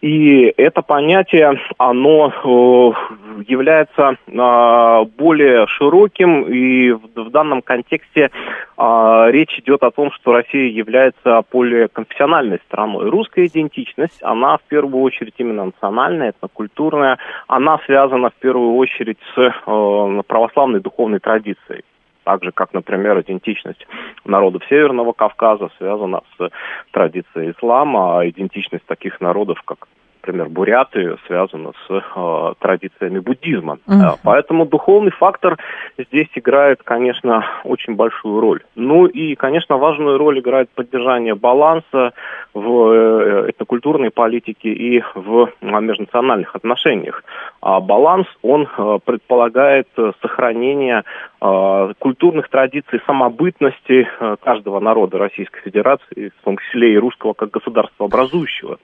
[0.00, 8.30] И это понятие, оно э, является э, более широким, и в данном контексте
[8.78, 13.10] э, речь идет о том, что Россия является более конфессиональной страной.
[13.10, 20.22] Русская идентичность, она в первую очередь именно национальная, этнокультурная, она связана в первую очередь с
[20.26, 21.84] православной духовной традицией
[22.24, 23.86] так же, как, например, идентичность
[24.24, 26.50] народов Северного Кавказа связана с
[26.92, 29.88] традицией ислама, а идентичность таких народов, как
[30.22, 33.78] например, буряты, связана с э, традициями буддизма.
[33.86, 34.18] Mm-hmm.
[34.22, 35.56] Поэтому духовный фактор
[35.98, 38.60] здесь играет, конечно, очень большую роль.
[38.74, 42.12] Ну и, конечно, важную роль играет поддержание баланса
[42.54, 47.24] в э, этнокультурной политике и в межнациональных отношениях.
[47.60, 48.68] А баланс, он
[49.04, 49.88] предполагает
[50.20, 51.04] сохранение
[51.40, 54.08] э, культурных традиций самобытности
[54.42, 58.78] каждого народа Российской Федерации, в том числе и русского как государства образующего.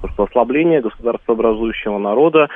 [0.00, 2.48] Потому что ослабление государства образующего народа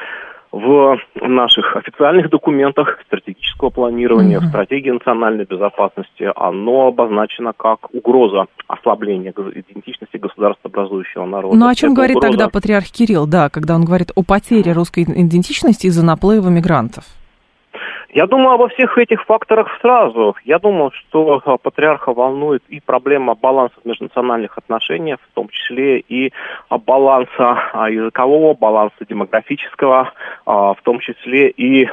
[0.54, 4.46] в наших официальных документах стратегического планирования, mm-hmm.
[4.46, 11.56] в стратегии национальной безопасности, оно обозначено как угроза ослабления идентичности государства образующего народа.
[11.56, 12.32] Ну о чем Это говорит угроза...
[12.32, 17.04] тогда патриарх Кирилл, да, когда он говорит о потере русской идентичности из-за наплыва мигрантов?
[18.14, 20.36] Я думаю обо всех этих факторах сразу.
[20.44, 26.32] Я думаю, что а, патриарха волнует и проблема баланса межнациональных отношениях, в том числе и
[26.68, 30.12] а, баланса а, языкового, баланса демографического,
[30.46, 31.86] в том числе и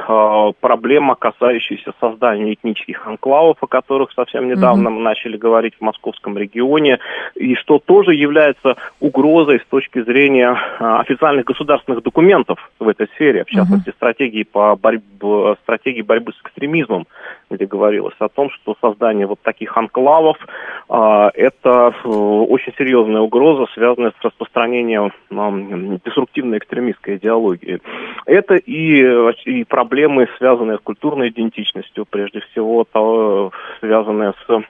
[0.60, 4.92] проблема, касающаяся создания этнических анклавов, о которых совсем недавно mm-hmm.
[4.92, 7.00] мы начали говорить в московском регионе,
[7.36, 13.50] и что тоже является угрозой с точки зрения официальных государственных документов в этой сфере, в
[13.50, 13.96] частности, mm-hmm.
[13.96, 17.08] стратегии по борьбе, стратегии борьбы с экстремизмом,
[17.50, 20.36] где говорилось о том, что создание вот таких анклавов
[20.90, 27.80] э, это э, очень серьезная угроза, связанная с распространением э, деструктивной экстремистской идеологии.
[28.26, 34.64] Это и, и проблемы, связанные с культурной идентичностью, прежде всего, то, связанные с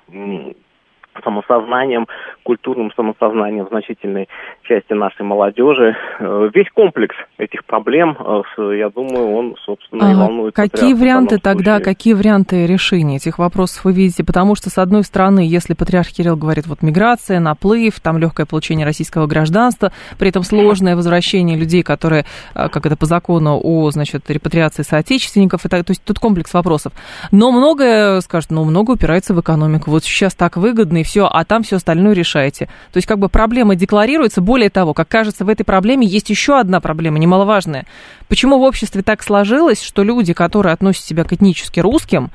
[1.24, 2.08] самосознанием,
[2.44, 4.28] культурным самосознанием значительной
[4.64, 5.96] части нашей молодежи.
[6.20, 10.56] Э, весь комплекс этих проблем, э, я думаю, он, собственно, и волнует.
[10.56, 14.24] Какие варианты тогда, какие варианты решения этих вопросов вы видите?
[14.24, 18.86] Потому что, с одной стороны, если патриарх Кирилл говорит, вот миграция, наплыв, там легкое получение
[18.86, 22.26] российского гражданства, при этом сложное возвращение людей, которые,
[22.56, 26.94] э, как это по закону, о, значит, репатриации соотечественников, это, то есть тут комплекс вопросов.
[27.32, 29.92] Но многое, скажет, ну, много упирается в экономику.
[29.92, 32.68] Вот сейчас так выгодно, и все, а там все остальное решаете.
[32.92, 34.42] То есть как бы проблема декларируется.
[34.42, 37.86] Более того, как кажется, в этой проблеме есть еще одна проблема, немаловажная.
[38.28, 42.32] Почему в обществе так сложилось, что люди, которые относят себя к этнически русским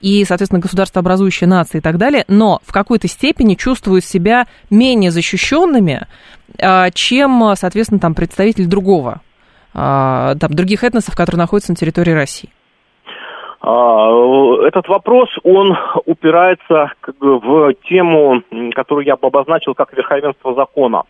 [0.00, 6.06] и, соответственно, государствообразующие нации и так далее, но в какой-то степени чувствуют себя менее защищенными,
[6.58, 9.20] а, чем, соответственно, там представитель другого,
[9.74, 12.50] а, там, других этносов, которые находятся на территории России?
[13.60, 18.42] А, этот вопрос, он упирается в тему,
[18.74, 21.02] которую я бы обозначил как верховенство закона.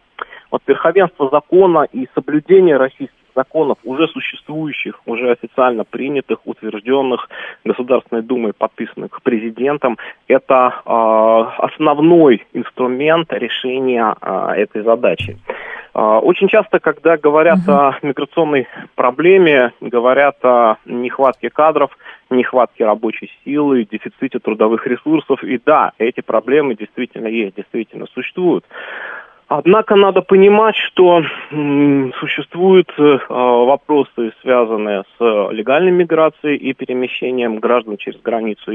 [0.50, 7.28] Вот верховенство закона и соблюдение российских законов, уже существующих, уже официально принятых, утвержденных
[7.64, 9.96] Государственной Думой, подписанных президентом,
[10.26, 15.38] это э, основной инструмент решения э, этой задачи.
[15.92, 17.72] А, очень часто, когда говорят угу.
[17.72, 21.90] о миграционной проблеме, говорят о нехватке кадров,
[22.30, 25.42] нехватке рабочей силы, дефиците трудовых ресурсов.
[25.42, 28.64] И да, эти проблемы действительно есть, действительно существуют.
[29.52, 31.24] Однако надо понимать, что
[32.20, 38.70] существуют э, вопросы, связанные с легальной миграцией и перемещением граждан через границу,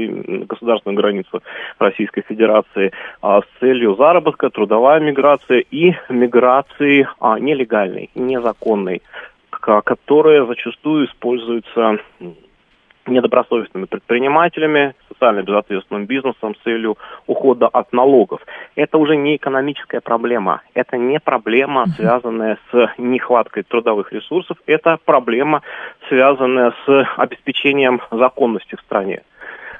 [0.46, 1.42] государственную границу
[1.78, 9.00] Российской Федерации э, с целью заработка, трудовая миграция и миграции э, нелегальной, незаконной,
[9.48, 12.00] которая зачастую используется
[13.06, 16.96] недобросовестными предпринимателями, социально безответственным бизнесом с целью
[17.26, 18.40] ухода от налогов.
[18.74, 25.62] Это уже не экономическая проблема, это не проблема, связанная с нехваткой трудовых ресурсов, это проблема,
[26.08, 29.22] связанная с обеспечением законности в стране.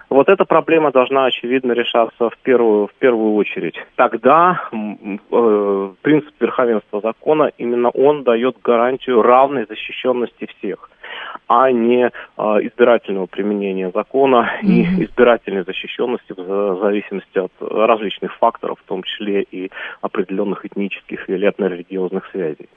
[0.08, 3.74] Вот эта проблема должна, очевидно, решаться в первую, в первую очередь.
[3.96, 10.88] Тогда э, принцип верховенства закона, именно он дает гарантию равной защищенности всех
[11.48, 14.66] а не э, избирательного применения закона mm-hmm.
[14.66, 21.46] и избирательной защищенности в зависимости от различных факторов, в том числе и определенных этнических или
[21.46, 22.68] этно-религиозных связей.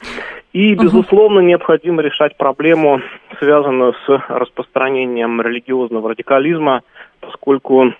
[0.53, 3.01] И, безусловно, необходимо решать проблему,
[3.39, 6.81] связанную с распространением религиозного радикализма,
[7.19, 7.93] поскольку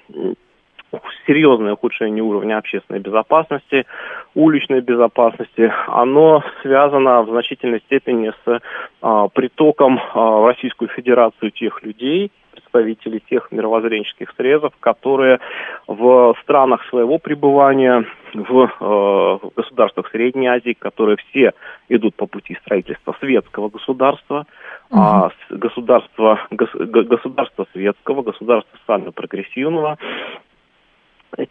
[1.28, 3.86] серьезное ухудшение уровня общественной безопасности,
[4.34, 8.62] уличной безопасности, оно связано в значительной степени с
[9.02, 12.32] а, притоком а, в Российскую Федерацию тех людей,
[12.72, 15.40] представителей тех мировоззренческих срезов, которые
[15.88, 21.54] в странах своего пребывания, в э, государствах Средней Азии, которые все
[21.90, 24.46] идут по пути строительства светского государства,
[24.90, 25.02] угу.
[25.02, 29.98] а государства, гос, государства светского, государства социально прогрессивного,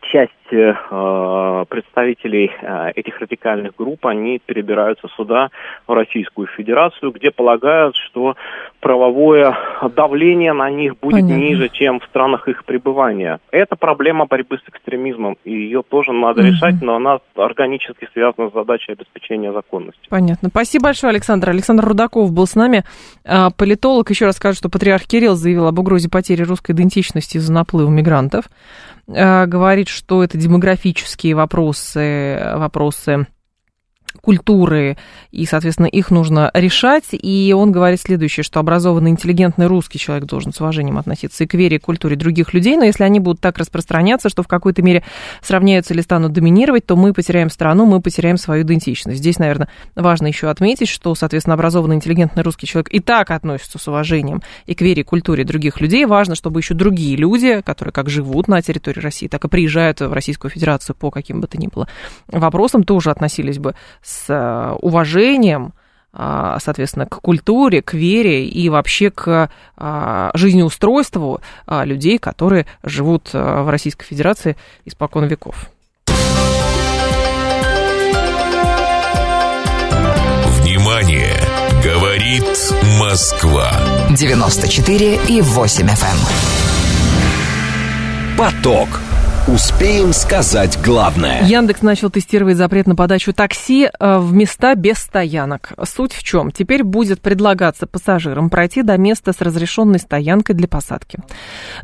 [0.03, 5.51] часть э, представителей э, этих радикальных групп, они перебираются сюда,
[5.87, 8.37] в Российскую Федерацию, где полагают, что
[8.81, 9.57] правовое
[9.95, 11.43] давление на них будет Понятно.
[11.43, 13.39] ниже, чем в странах их пребывания.
[13.51, 16.49] Это проблема борьбы с экстремизмом, и ее тоже надо угу.
[16.49, 20.01] решать, но она органически связана с задачей обеспечения законности.
[20.09, 20.49] Понятно.
[20.49, 21.51] Спасибо большое, Александр.
[21.51, 22.85] Александр Рудаков был с нами,
[23.25, 24.11] а, политолог.
[24.11, 28.47] Еще раз скажу, что патриарх Кирилл заявил об угрозе потери русской идентичности из-за наплыва мигрантов.
[29.09, 33.27] А, говорит, что это демографические вопросы, вопросы
[34.21, 34.97] культуры,
[35.31, 37.07] и, соответственно, их нужно решать.
[37.13, 41.55] И он говорит следующее, что образованный, интеллигентный русский человек должен с уважением относиться и к
[41.55, 44.83] вере, и к культуре других людей, но если они будут так распространяться, что в какой-то
[44.83, 45.05] мере
[45.43, 49.19] сравняются или станут доминировать, то мы потеряем страну, мы потеряем свою идентичность.
[49.19, 53.89] Здесь, наверное, важно еще отметить, что, соответственно, образованный, интеллигентный русский человек и так относится с
[53.89, 56.07] уважением и к вере, и культуре других людей.
[56.07, 60.13] Важно, чтобы еще другие люди, которые как живут на территории России, так и приезжают в
[60.13, 61.89] Российскую Федерацию по каким бы то ни было
[62.29, 65.73] вопросам, тоже относились бы с э, уважением,
[66.13, 73.71] а, соответственно, к культуре, к вере и вообще к а, жизнеустройству людей, которые живут в
[73.71, 75.71] Российской Федерации испокон веков.
[80.61, 81.35] Внимание!
[81.85, 82.45] Говорит
[82.99, 83.71] Москва.
[84.11, 85.93] 94 и 8 FM.
[86.05, 86.19] Эм.
[88.37, 88.89] Поток.
[89.49, 91.43] Успеем сказать главное.
[91.43, 95.73] Яндекс начал тестировать запрет на подачу такси э, в места без стоянок.
[95.85, 96.51] Суть в чем?
[96.51, 101.21] Теперь будет предлагаться пассажирам пройти до места с разрешенной стоянкой для посадки.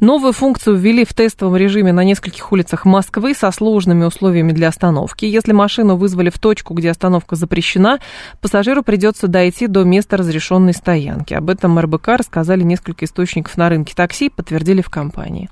[0.00, 5.24] Новую функцию ввели в тестовом режиме на нескольких улицах Москвы со сложными условиями для остановки.
[5.24, 7.98] Если машину вызвали в точку, где остановка запрещена,
[8.42, 11.32] пассажиру придется дойти до места разрешенной стоянки.
[11.32, 15.48] Об этом РБК рассказали несколько источников на рынке такси, подтвердили в компании.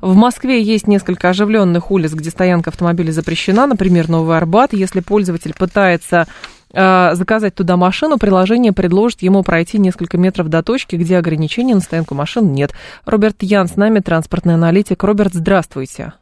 [0.00, 4.72] В Москве есть несколько оживленных улиц, где стоянка автомобиля запрещена, например, Новый Арбат.
[4.72, 6.26] Если пользователь пытается
[6.72, 11.80] э, заказать туда машину, приложение предложит ему пройти несколько метров до точки, где ограничений на
[11.80, 12.72] стоянку машин нет.
[13.04, 15.02] Роберт Ян с нами, транспортный аналитик.
[15.02, 16.12] Роберт, здравствуйте.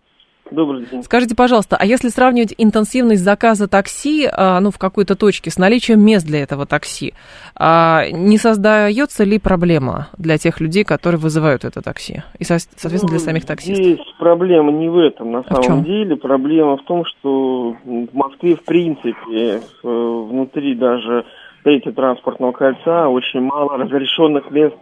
[0.51, 1.03] Добрый день.
[1.03, 6.01] Скажите, пожалуйста, а если сравнивать интенсивность заказа такси а, ну, в какой-то точке с наличием
[6.01, 7.15] мест для этого такси,
[7.57, 12.23] а, не создается ли проблема для тех людей, которые вызывают это такси?
[12.39, 13.85] И, соответственно, для ну, самих таксистов?
[13.85, 16.17] Здесь проблема не в этом, на а самом деле.
[16.17, 21.25] Проблема в том, что в Москве, в принципе, внутри даже
[21.65, 24.77] третьего транспортного кольца очень мало разрешенных мест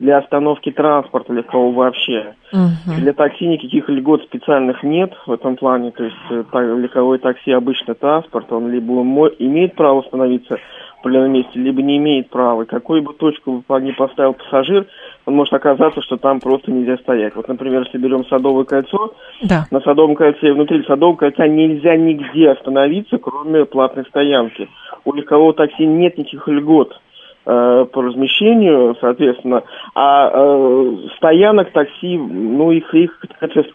[0.00, 2.34] для остановки транспорта легкового вообще.
[2.52, 2.96] Угу.
[3.00, 5.92] Для такси никаких льгот специальных нет в этом плане.
[5.92, 6.42] То есть э,
[6.78, 8.92] легковой такси обычный транспорт, он либо
[9.38, 12.64] имеет право остановиться в определенном месте, либо не имеет права.
[12.64, 14.86] Какую бы точку ни поставил пассажир,
[15.26, 17.36] он может оказаться, что там просто нельзя стоять.
[17.36, 19.66] Вот, например, если берем Садовое кольцо, да.
[19.70, 24.68] на Садовом кольце, внутри Садового кольца нельзя нигде остановиться, кроме платной стоянки.
[25.04, 26.98] У легкового такси нет никаких льгот
[27.46, 29.62] Э, по размещению, соответственно,
[29.94, 33.18] а э, стоянок такси, ну, их, их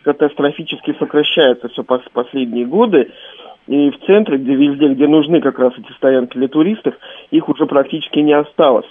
[0.04, 3.12] катастрофически сокращается все пос последние годы,
[3.66, 6.94] и в центре, где везде, где нужны как раз эти стоянки для туристов,
[7.32, 8.86] их уже практически не осталось.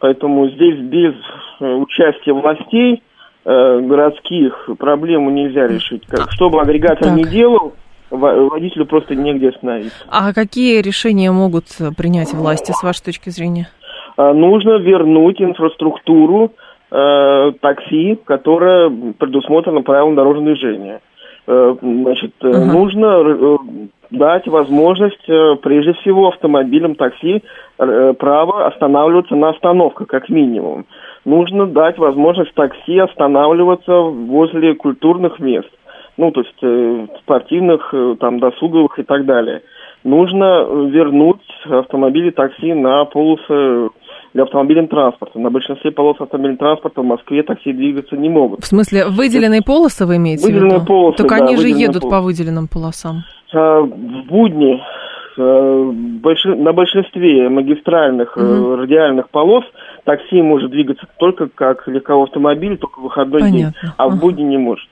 [0.00, 1.14] Поэтому здесь без
[1.60, 3.02] э, участия властей
[3.46, 6.06] э, городских проблему нельзя решить.
[6.06, 7.16] Как, что бы агрегатор так.
[7.16, 7.72] ни делал,
[8.10, 10.04] водителю просто негде остановиться.
[10.10, 13.70] А какие решения могут принять власти, с вашей точки зрения?
[14.20, 16.52] Э, нужно вернуть инфраструктуру
[16.90, 21.00] э, такси, которая предусмотрена правилом дорожного движения.
[21.46, 22.64] Э, значит, uh-huh.
[22.66, 23.56] нужно э,
[24.10, 27.42] дать возможность, э, прежде всего, автомобилям такси
[27.78, 30.84] э, право останавливаться на остановках, как минимум.
[31.24, 35.70] Нужно дать возможность такси останавливаться возле культурных мест,
[36.18, 39.62] ну, то есть э, спортивных, э, там, досуговых и так далее.
[40.02, 43.90] Нужно вернуть автомобили такси на полосы
[44.34, 45.38] для автомобильного транспорта.
[45.38, 48.62] На большинстве полос автомобильного транспорта в Москве такси двигаться не могут.
[48.62, 50.86] В смысле, выделенные полосы вы имеете выделенные в виду?
[50.86, 52.16] полосы, Так да, они же едут полосы.
[52.16, 53.24] по выделенным полосам.
[53.52, 54.80] А, в будни
[55.38, 55.92] а,
[56.44, 58.76] на большинстве магистральных угу.
[58.76, 59.64] радиальных полос
[60.04, 63.58] такси может двигаться только как легковой автомобиль, только в выходной Понятно.
[63.82, 64.88] день, а в будни не может.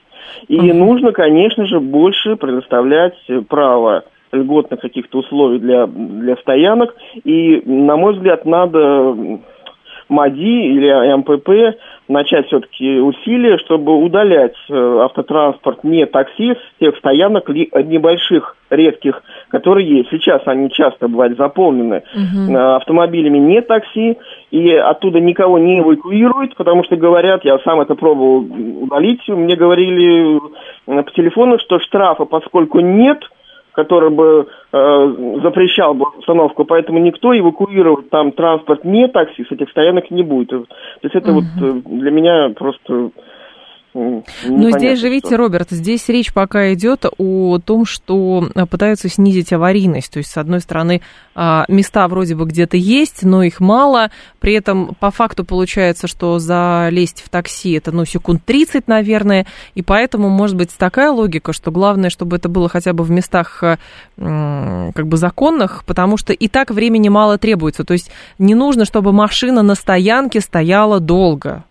[0.48, 0.74] И угу.
[0.74, 3.14] нужно, конечно же, больше предоставлять
[3.48, 6.94] право льготных каких-то условий для, для стоянок.
[7.24, 9.14] И, на мой взгляд, надо
[10.08, 17.48] МАДИ или МПП начать все-таки усилия, чтобы удалять э, автотранспорт не такси с тех стоянок
[17.50, 20.08] ли, небольших, редких, которые есть.
[20.10, 22.56] Сейчас они часто бывают заполнены угу.
[22.56, 24.16] автомобилями не такси,
[24.50, 28.46] и оттуда никого не эвакуируют, потому что говорят, я сам это пробовал
[28.82, 30.36] удалить, мне говорили
[30.86, 33.18] э, по телефону, что штрафа, поскольку нет–
[33.78, 39.70] который бы э, запрещал бы установку, поэтому никто эвакуировать там транспорт не такси с этих
[39.70, 40.48] стоянок не будет.
[40.48, 40.66] То
[41.04, 41.42] есть это угу.
[41.42, 43.10] вот э, для меня просто
[44.44, 49.52] но здесь же, видите, Роберт, здесь речь пока идет о том, что э, пытаются снизить
[49.52, 50.12] аварийность.
[50.12, 51.00] То есть, с одной стороны,
[51.34, 54.10] а, места вроде бы где-то есть, но их мало.
[54.40, 59.46] При этом по факту получается, что залезть в такси это, ну, секунд 30, наверное.
[59.74, 63.62] И поэтому, может быть, такая логика, что главное, чтобы это было хотя бы в местах
[63.62, 63.76] э,
[64.16, 67.84] как бы законных, потому что и так времени мало требуется.
[67.84, 71.64] То есть, не нужно, чтобы машина на стоянке стояла долго.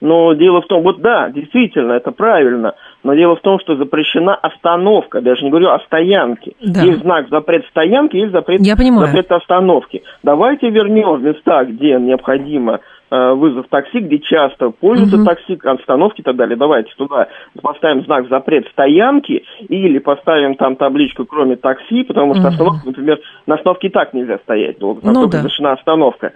[0.00, 4.34] Но дело в том, вот да, действительно, это правильно, но дело в том, что запрещена
[4.34, 6.52] остановка, даже не говорю о стоянке.
[6.60, 6.82] Да.
[6.82, 9.06] Есть знак запрет стоянки, есть запрет, Я понимаю.
[9.06, 10.02] запрет остановки.
[10.22, 12.80] Давайте вернем в места, где необходимо
[13.10, 15.24] э, вызов такси, где часто пользуются угу.
[15.24, 16.56] такси, остановки и так далее.
[16.56, 17.28] Давайте туда
[17.62, 22.48] поставим знак запрет стоянки или поставим там табличку кроме такси, потому что угу.
[22.48, 25.38] остановка, например, на остановке и так нельзя стоять долго, ну, только да.
[25.38, 26.32] разрешена остановка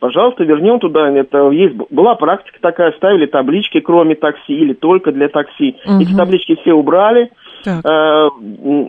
[0.00, 1.08] пожалуйста, вернем туда.
[1.10, 5.76] Это есть была практика такая, ставили таблички, кроме такси или только для такси.
[5.84, 6.00] Угу.
[6.00, 7.30] Эти таблички все убрали.
[7.64, 7.84] Так.
[7.84, 8.28] Э,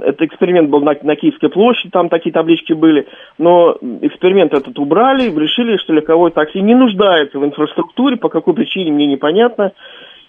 [0.06, 3.08] это эксперимент был на, на Киевской площади, там такие таблички были.
[3.38, 8.92] Но эксперимент этот убрали, решили, что легковое такси не нуждается в инфраструктуре, по какой причине
[8.92, 9.72] мне непонятно.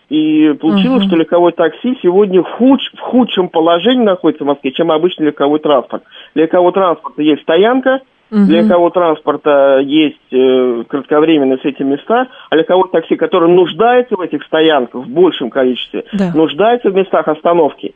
[0.09, 1.07] И получилось, uh-huh.
[1.07, 6.03] что легковой такси сегодня в, в худшем положении находится в Москве, чем обычный легковой транспорт.
[6.35, 8.01] Для легкового транспорта есть стоянка,
[8.31, 8.45] uh-huh.
[8.47, 14.20] для легкового транспорта есть э, кратковременные с эти места, а легковой такси, который нуждается в
[14.20, 16.33] этих стоянках в большем количестве, да.
[16.35, 17.95] нуждается в местах остановки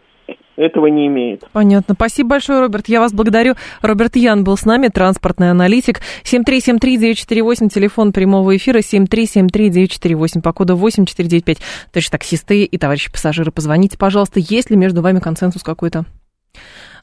[0.56, 1.44] этого не имеет.
[1.52, 1.94] Понятно.
[1.94, 2.88] Спасибо большое, Роберт.
[2.88, 3.54] Я вас благодарю.
[3.82, 6.00] Роберт Ян был с нами, транспортный аналитик.
[6.24, 11.58] 7373948, телефон прямого эфира 7373948, по коду 8495.
[11.92, 16.04] Товарищи таксисты и товарищи пассажиры, позвоните, пожалуйста, есть ли между вами консенсус какой-то?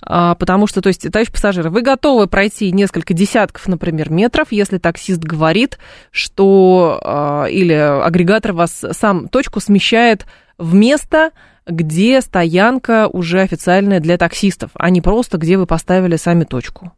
[0.04, 4.78] А, потому что, то есть, товарищ пассажиры, вы готовы пройти несколько десятков, например, метров, если
[4.78, 5.78] таксист говорит,
[6.12, 10.26] что а, или агрегатор вас сам точку смещает
[10.58, 11.32] в место,
[11.68, 16.94] где стоянка уже официальная для таксистов, а не просто где вы поставили сами точку.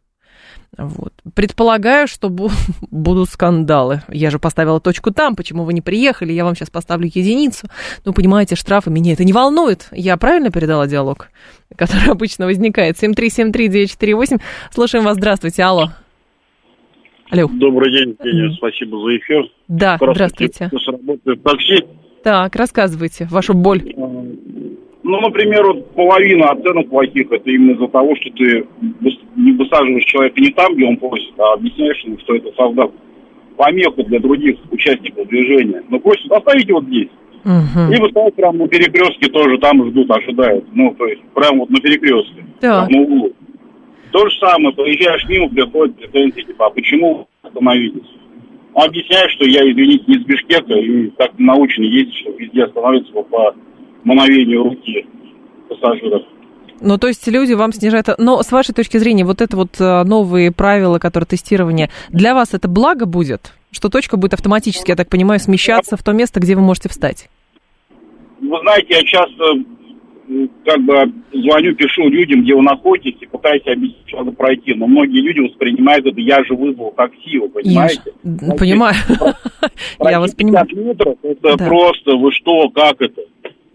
[0.76, 1.12] Вот.
[1.34, 2.28] Предполагаю, что
[2.90, 4.02] будут скандалы.
[4.08, 7.66] Я же поставила точку там, почему вы не приехали, я вам сейчас поставлю единицу.
[8.04, 9.88] Ну, понимаете, штрафы меня это не волнует.
[9.92, 11.28] Я правильно передала диалог,
[11.76, 13.02] который обычно возникает?
[13.02, 14.40] 7373948.
[14.72, 15.90] Слушаем вас, здравствуйте, алло.
[17.30, 17.48] Алло.
[17.48, 19.50] Добрый день, Евгения, спасибо за эфир.
[19.66, 20.70] Да, здравствуйте.
[20.70, 21.40] здравствуйте.
[21.42, 21.84] такси.
[22.22, 23.82] Так, рассказывайте вашу боль.
[25.04, 28.66] Ну, например, вот половина оценок плохих, это именно из-за того, что ты
[29.36, 32.94] не высаживаешь человека не там, где он просит, а объясняешь ему, что это создаст
[33.58, 35.82] помеху для других участников движения.
[35.90, 37.10] Ну, просит, оставите вот здесь.
[37.44, 37.92] Угу.
[37.92, 40.64] Либо ставят прямо на перекрестке тоже, там ждут, ожидают.
[40.72, 42.88] Ну, то есть, прямо вот на перекрестке, да.
[42.88, 43.32] на углу.
[44.10, 48.08] То же самое, проезжаешь мимо, приходит претензии, типа, а почему остановились?
[48.72, 53.12] Он объясняет, что я, извините, не из Бишкека, и так научен есть, что везде остановиться
[53.12, 53.54] по
[54.04, 55.06] мановению руки
[55.68, 56.22] пассажиров.
[56.80, 58.08] Ну, то есть люди вам снижают...
[58.18, 62.52] Но с вашей точки зрения, вот это вот э, новые правила, которые тестирование, для вас
[62.52, 63.52] это благо будет?
[63.70, 67.28] Что точка будет автоматически, я так понимаю, смещаться в то место, где вы можете встать?
[68.40, 69.44] Вы знаете, я часто
[70.64, 70.94] как бы
[71.32, 74.74] звоню, пишу людям, где вы находитесь, и пытаюсь объяснить, что надо пройти.
[74.74, 78.12] Но многие люди воспринимают это, я же вызвал такси, вы понимаете?
[78.22, 78.94] Я понимаю.
[80.00, 80.66] Я вас понимаю.
[80.72, 83.22] метров, это просто, вы что, как это?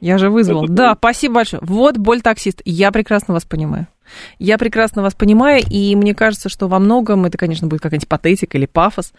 [0.02, 0.66] Я же вызвал.
[0.66, 0.74] Это...
[0.74, 1.62] Да, спасибо большое.
[1.64, 2.62] Вот боль таксист.
[2.66, 3.88] Я прекрасно вас понимаю.
[4.38, 8.58] Я прекрасно вас понимаю, и мне кажется, что во многом это, конечно, будет какая-нибудь патетика
[8.58, 9.14] или пафос,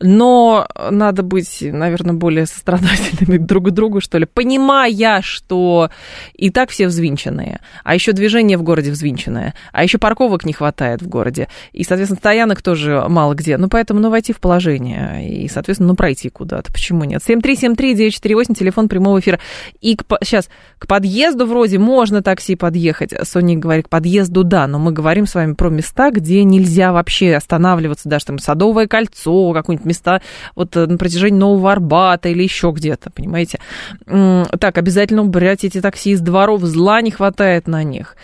[0.00, 5.90] но надо быть, наверное, более сострадательными друг к другу, что ли, понимая, что
[6.34, 11.02] и так все взвинченные, а еще движение в городе взвинченное, а еще парковок не хватает
[11.02, 15.48] в городе, и, соответственно, стоянок тоже мало где, ну, поэтому, ну, войти в положение, и,
[15.48, 17.22] соответственно, ну, пройти куда-то, почему нет?
[17.26, 19.38] 7373948, телефон прямого эфира,
[19.80, 24.66] и к, сейчас к подъезду вроде можно такси подъехать, Соня говорит, к подъезду подъезду, да,
[24.66, 29.52] но мы говорим с вами про места, где нельзя вообще останавливаться, даже там Садовое кольцо,
[29.52, 30.20] какое-нибудь места
[30.54, 33.60] вот э, на протяжении Нового Арбата или еще где-то, понимаете.
[34.06, 38.16] Так, обязательно убрать эти такси из дворов, зла не хватает на них.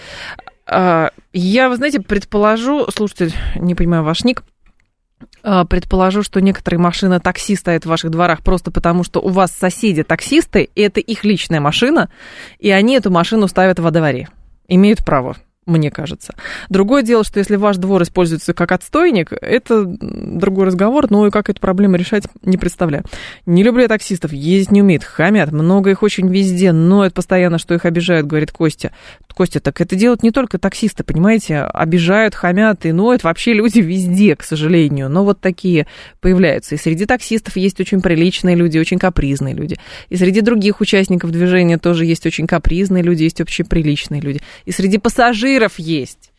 [0.67, 4.43] А, я, вы знаете, предположу, слушайте, не понимаю ваш ник,
[5.43, 9.53] а, предположу, что некоторые машины такси стоят в ваших дворах просто потому, что у вас
[9.53, 12.11] соседи таксисты, и это их личная машина,
[12.59, 14.29] и они эту машину ставят во дворе.
[14.69, 15.37] Имеют право
[15.67, 16.35] мне кажется.
[16.71, 21.51] Другое дело, что если ваш двор используется как отстойник, это другой разговор, но и как
[21.51, 23.05] эту проблему решать, не представляю.
[23.45, 27.59] Не люблю я таксистов, ездить не умеют, хамят, много их очень везде, но это постоянно,
[27.59, 28.93] что их обижают, говорит Костя.
[29.35, 34.37] Костя, так это делают не только таксисты, понимаете, обижают, хамят и ноют вообще люди везде,
[34.37, 35.09] к сожалению.
[35.09, 35.87] Но вот такие
[36.21, 36.75] появляются.
[36.75, 39.79] И среди таксистов есть очень приличные люди, очень капризные люди.
[40.09, 44.41] И среди других участников движения тоже есть очень капризные люди, есть очень приличные люди.
[44.65, 46.31] И среди пассажиров есть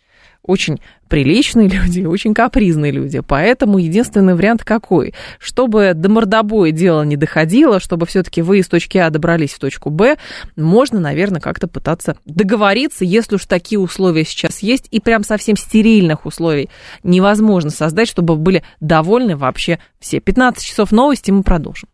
[0.43, 3.19] очень приличные люди, очень капризные люди.
[3.19, 5.13] Поэтому единственный вариант какой?
[5.39, 9.89] Чтобы до мордобоя дело не доходило, чтобы все-таки вы из точки А добрались в точку
[9.89, 10.17] Б,
[10.55, 16.25] можно, наверное, как-то пытаться договориться, если уж такие условия сейчас есть, и прям совсем стерильных
[16.25, 16.69] условий
[17.03, 20.19] невозможно создать, чтобы были довольны вообще все.
[20.19, 21.90] 15 часов новости мы продолжим.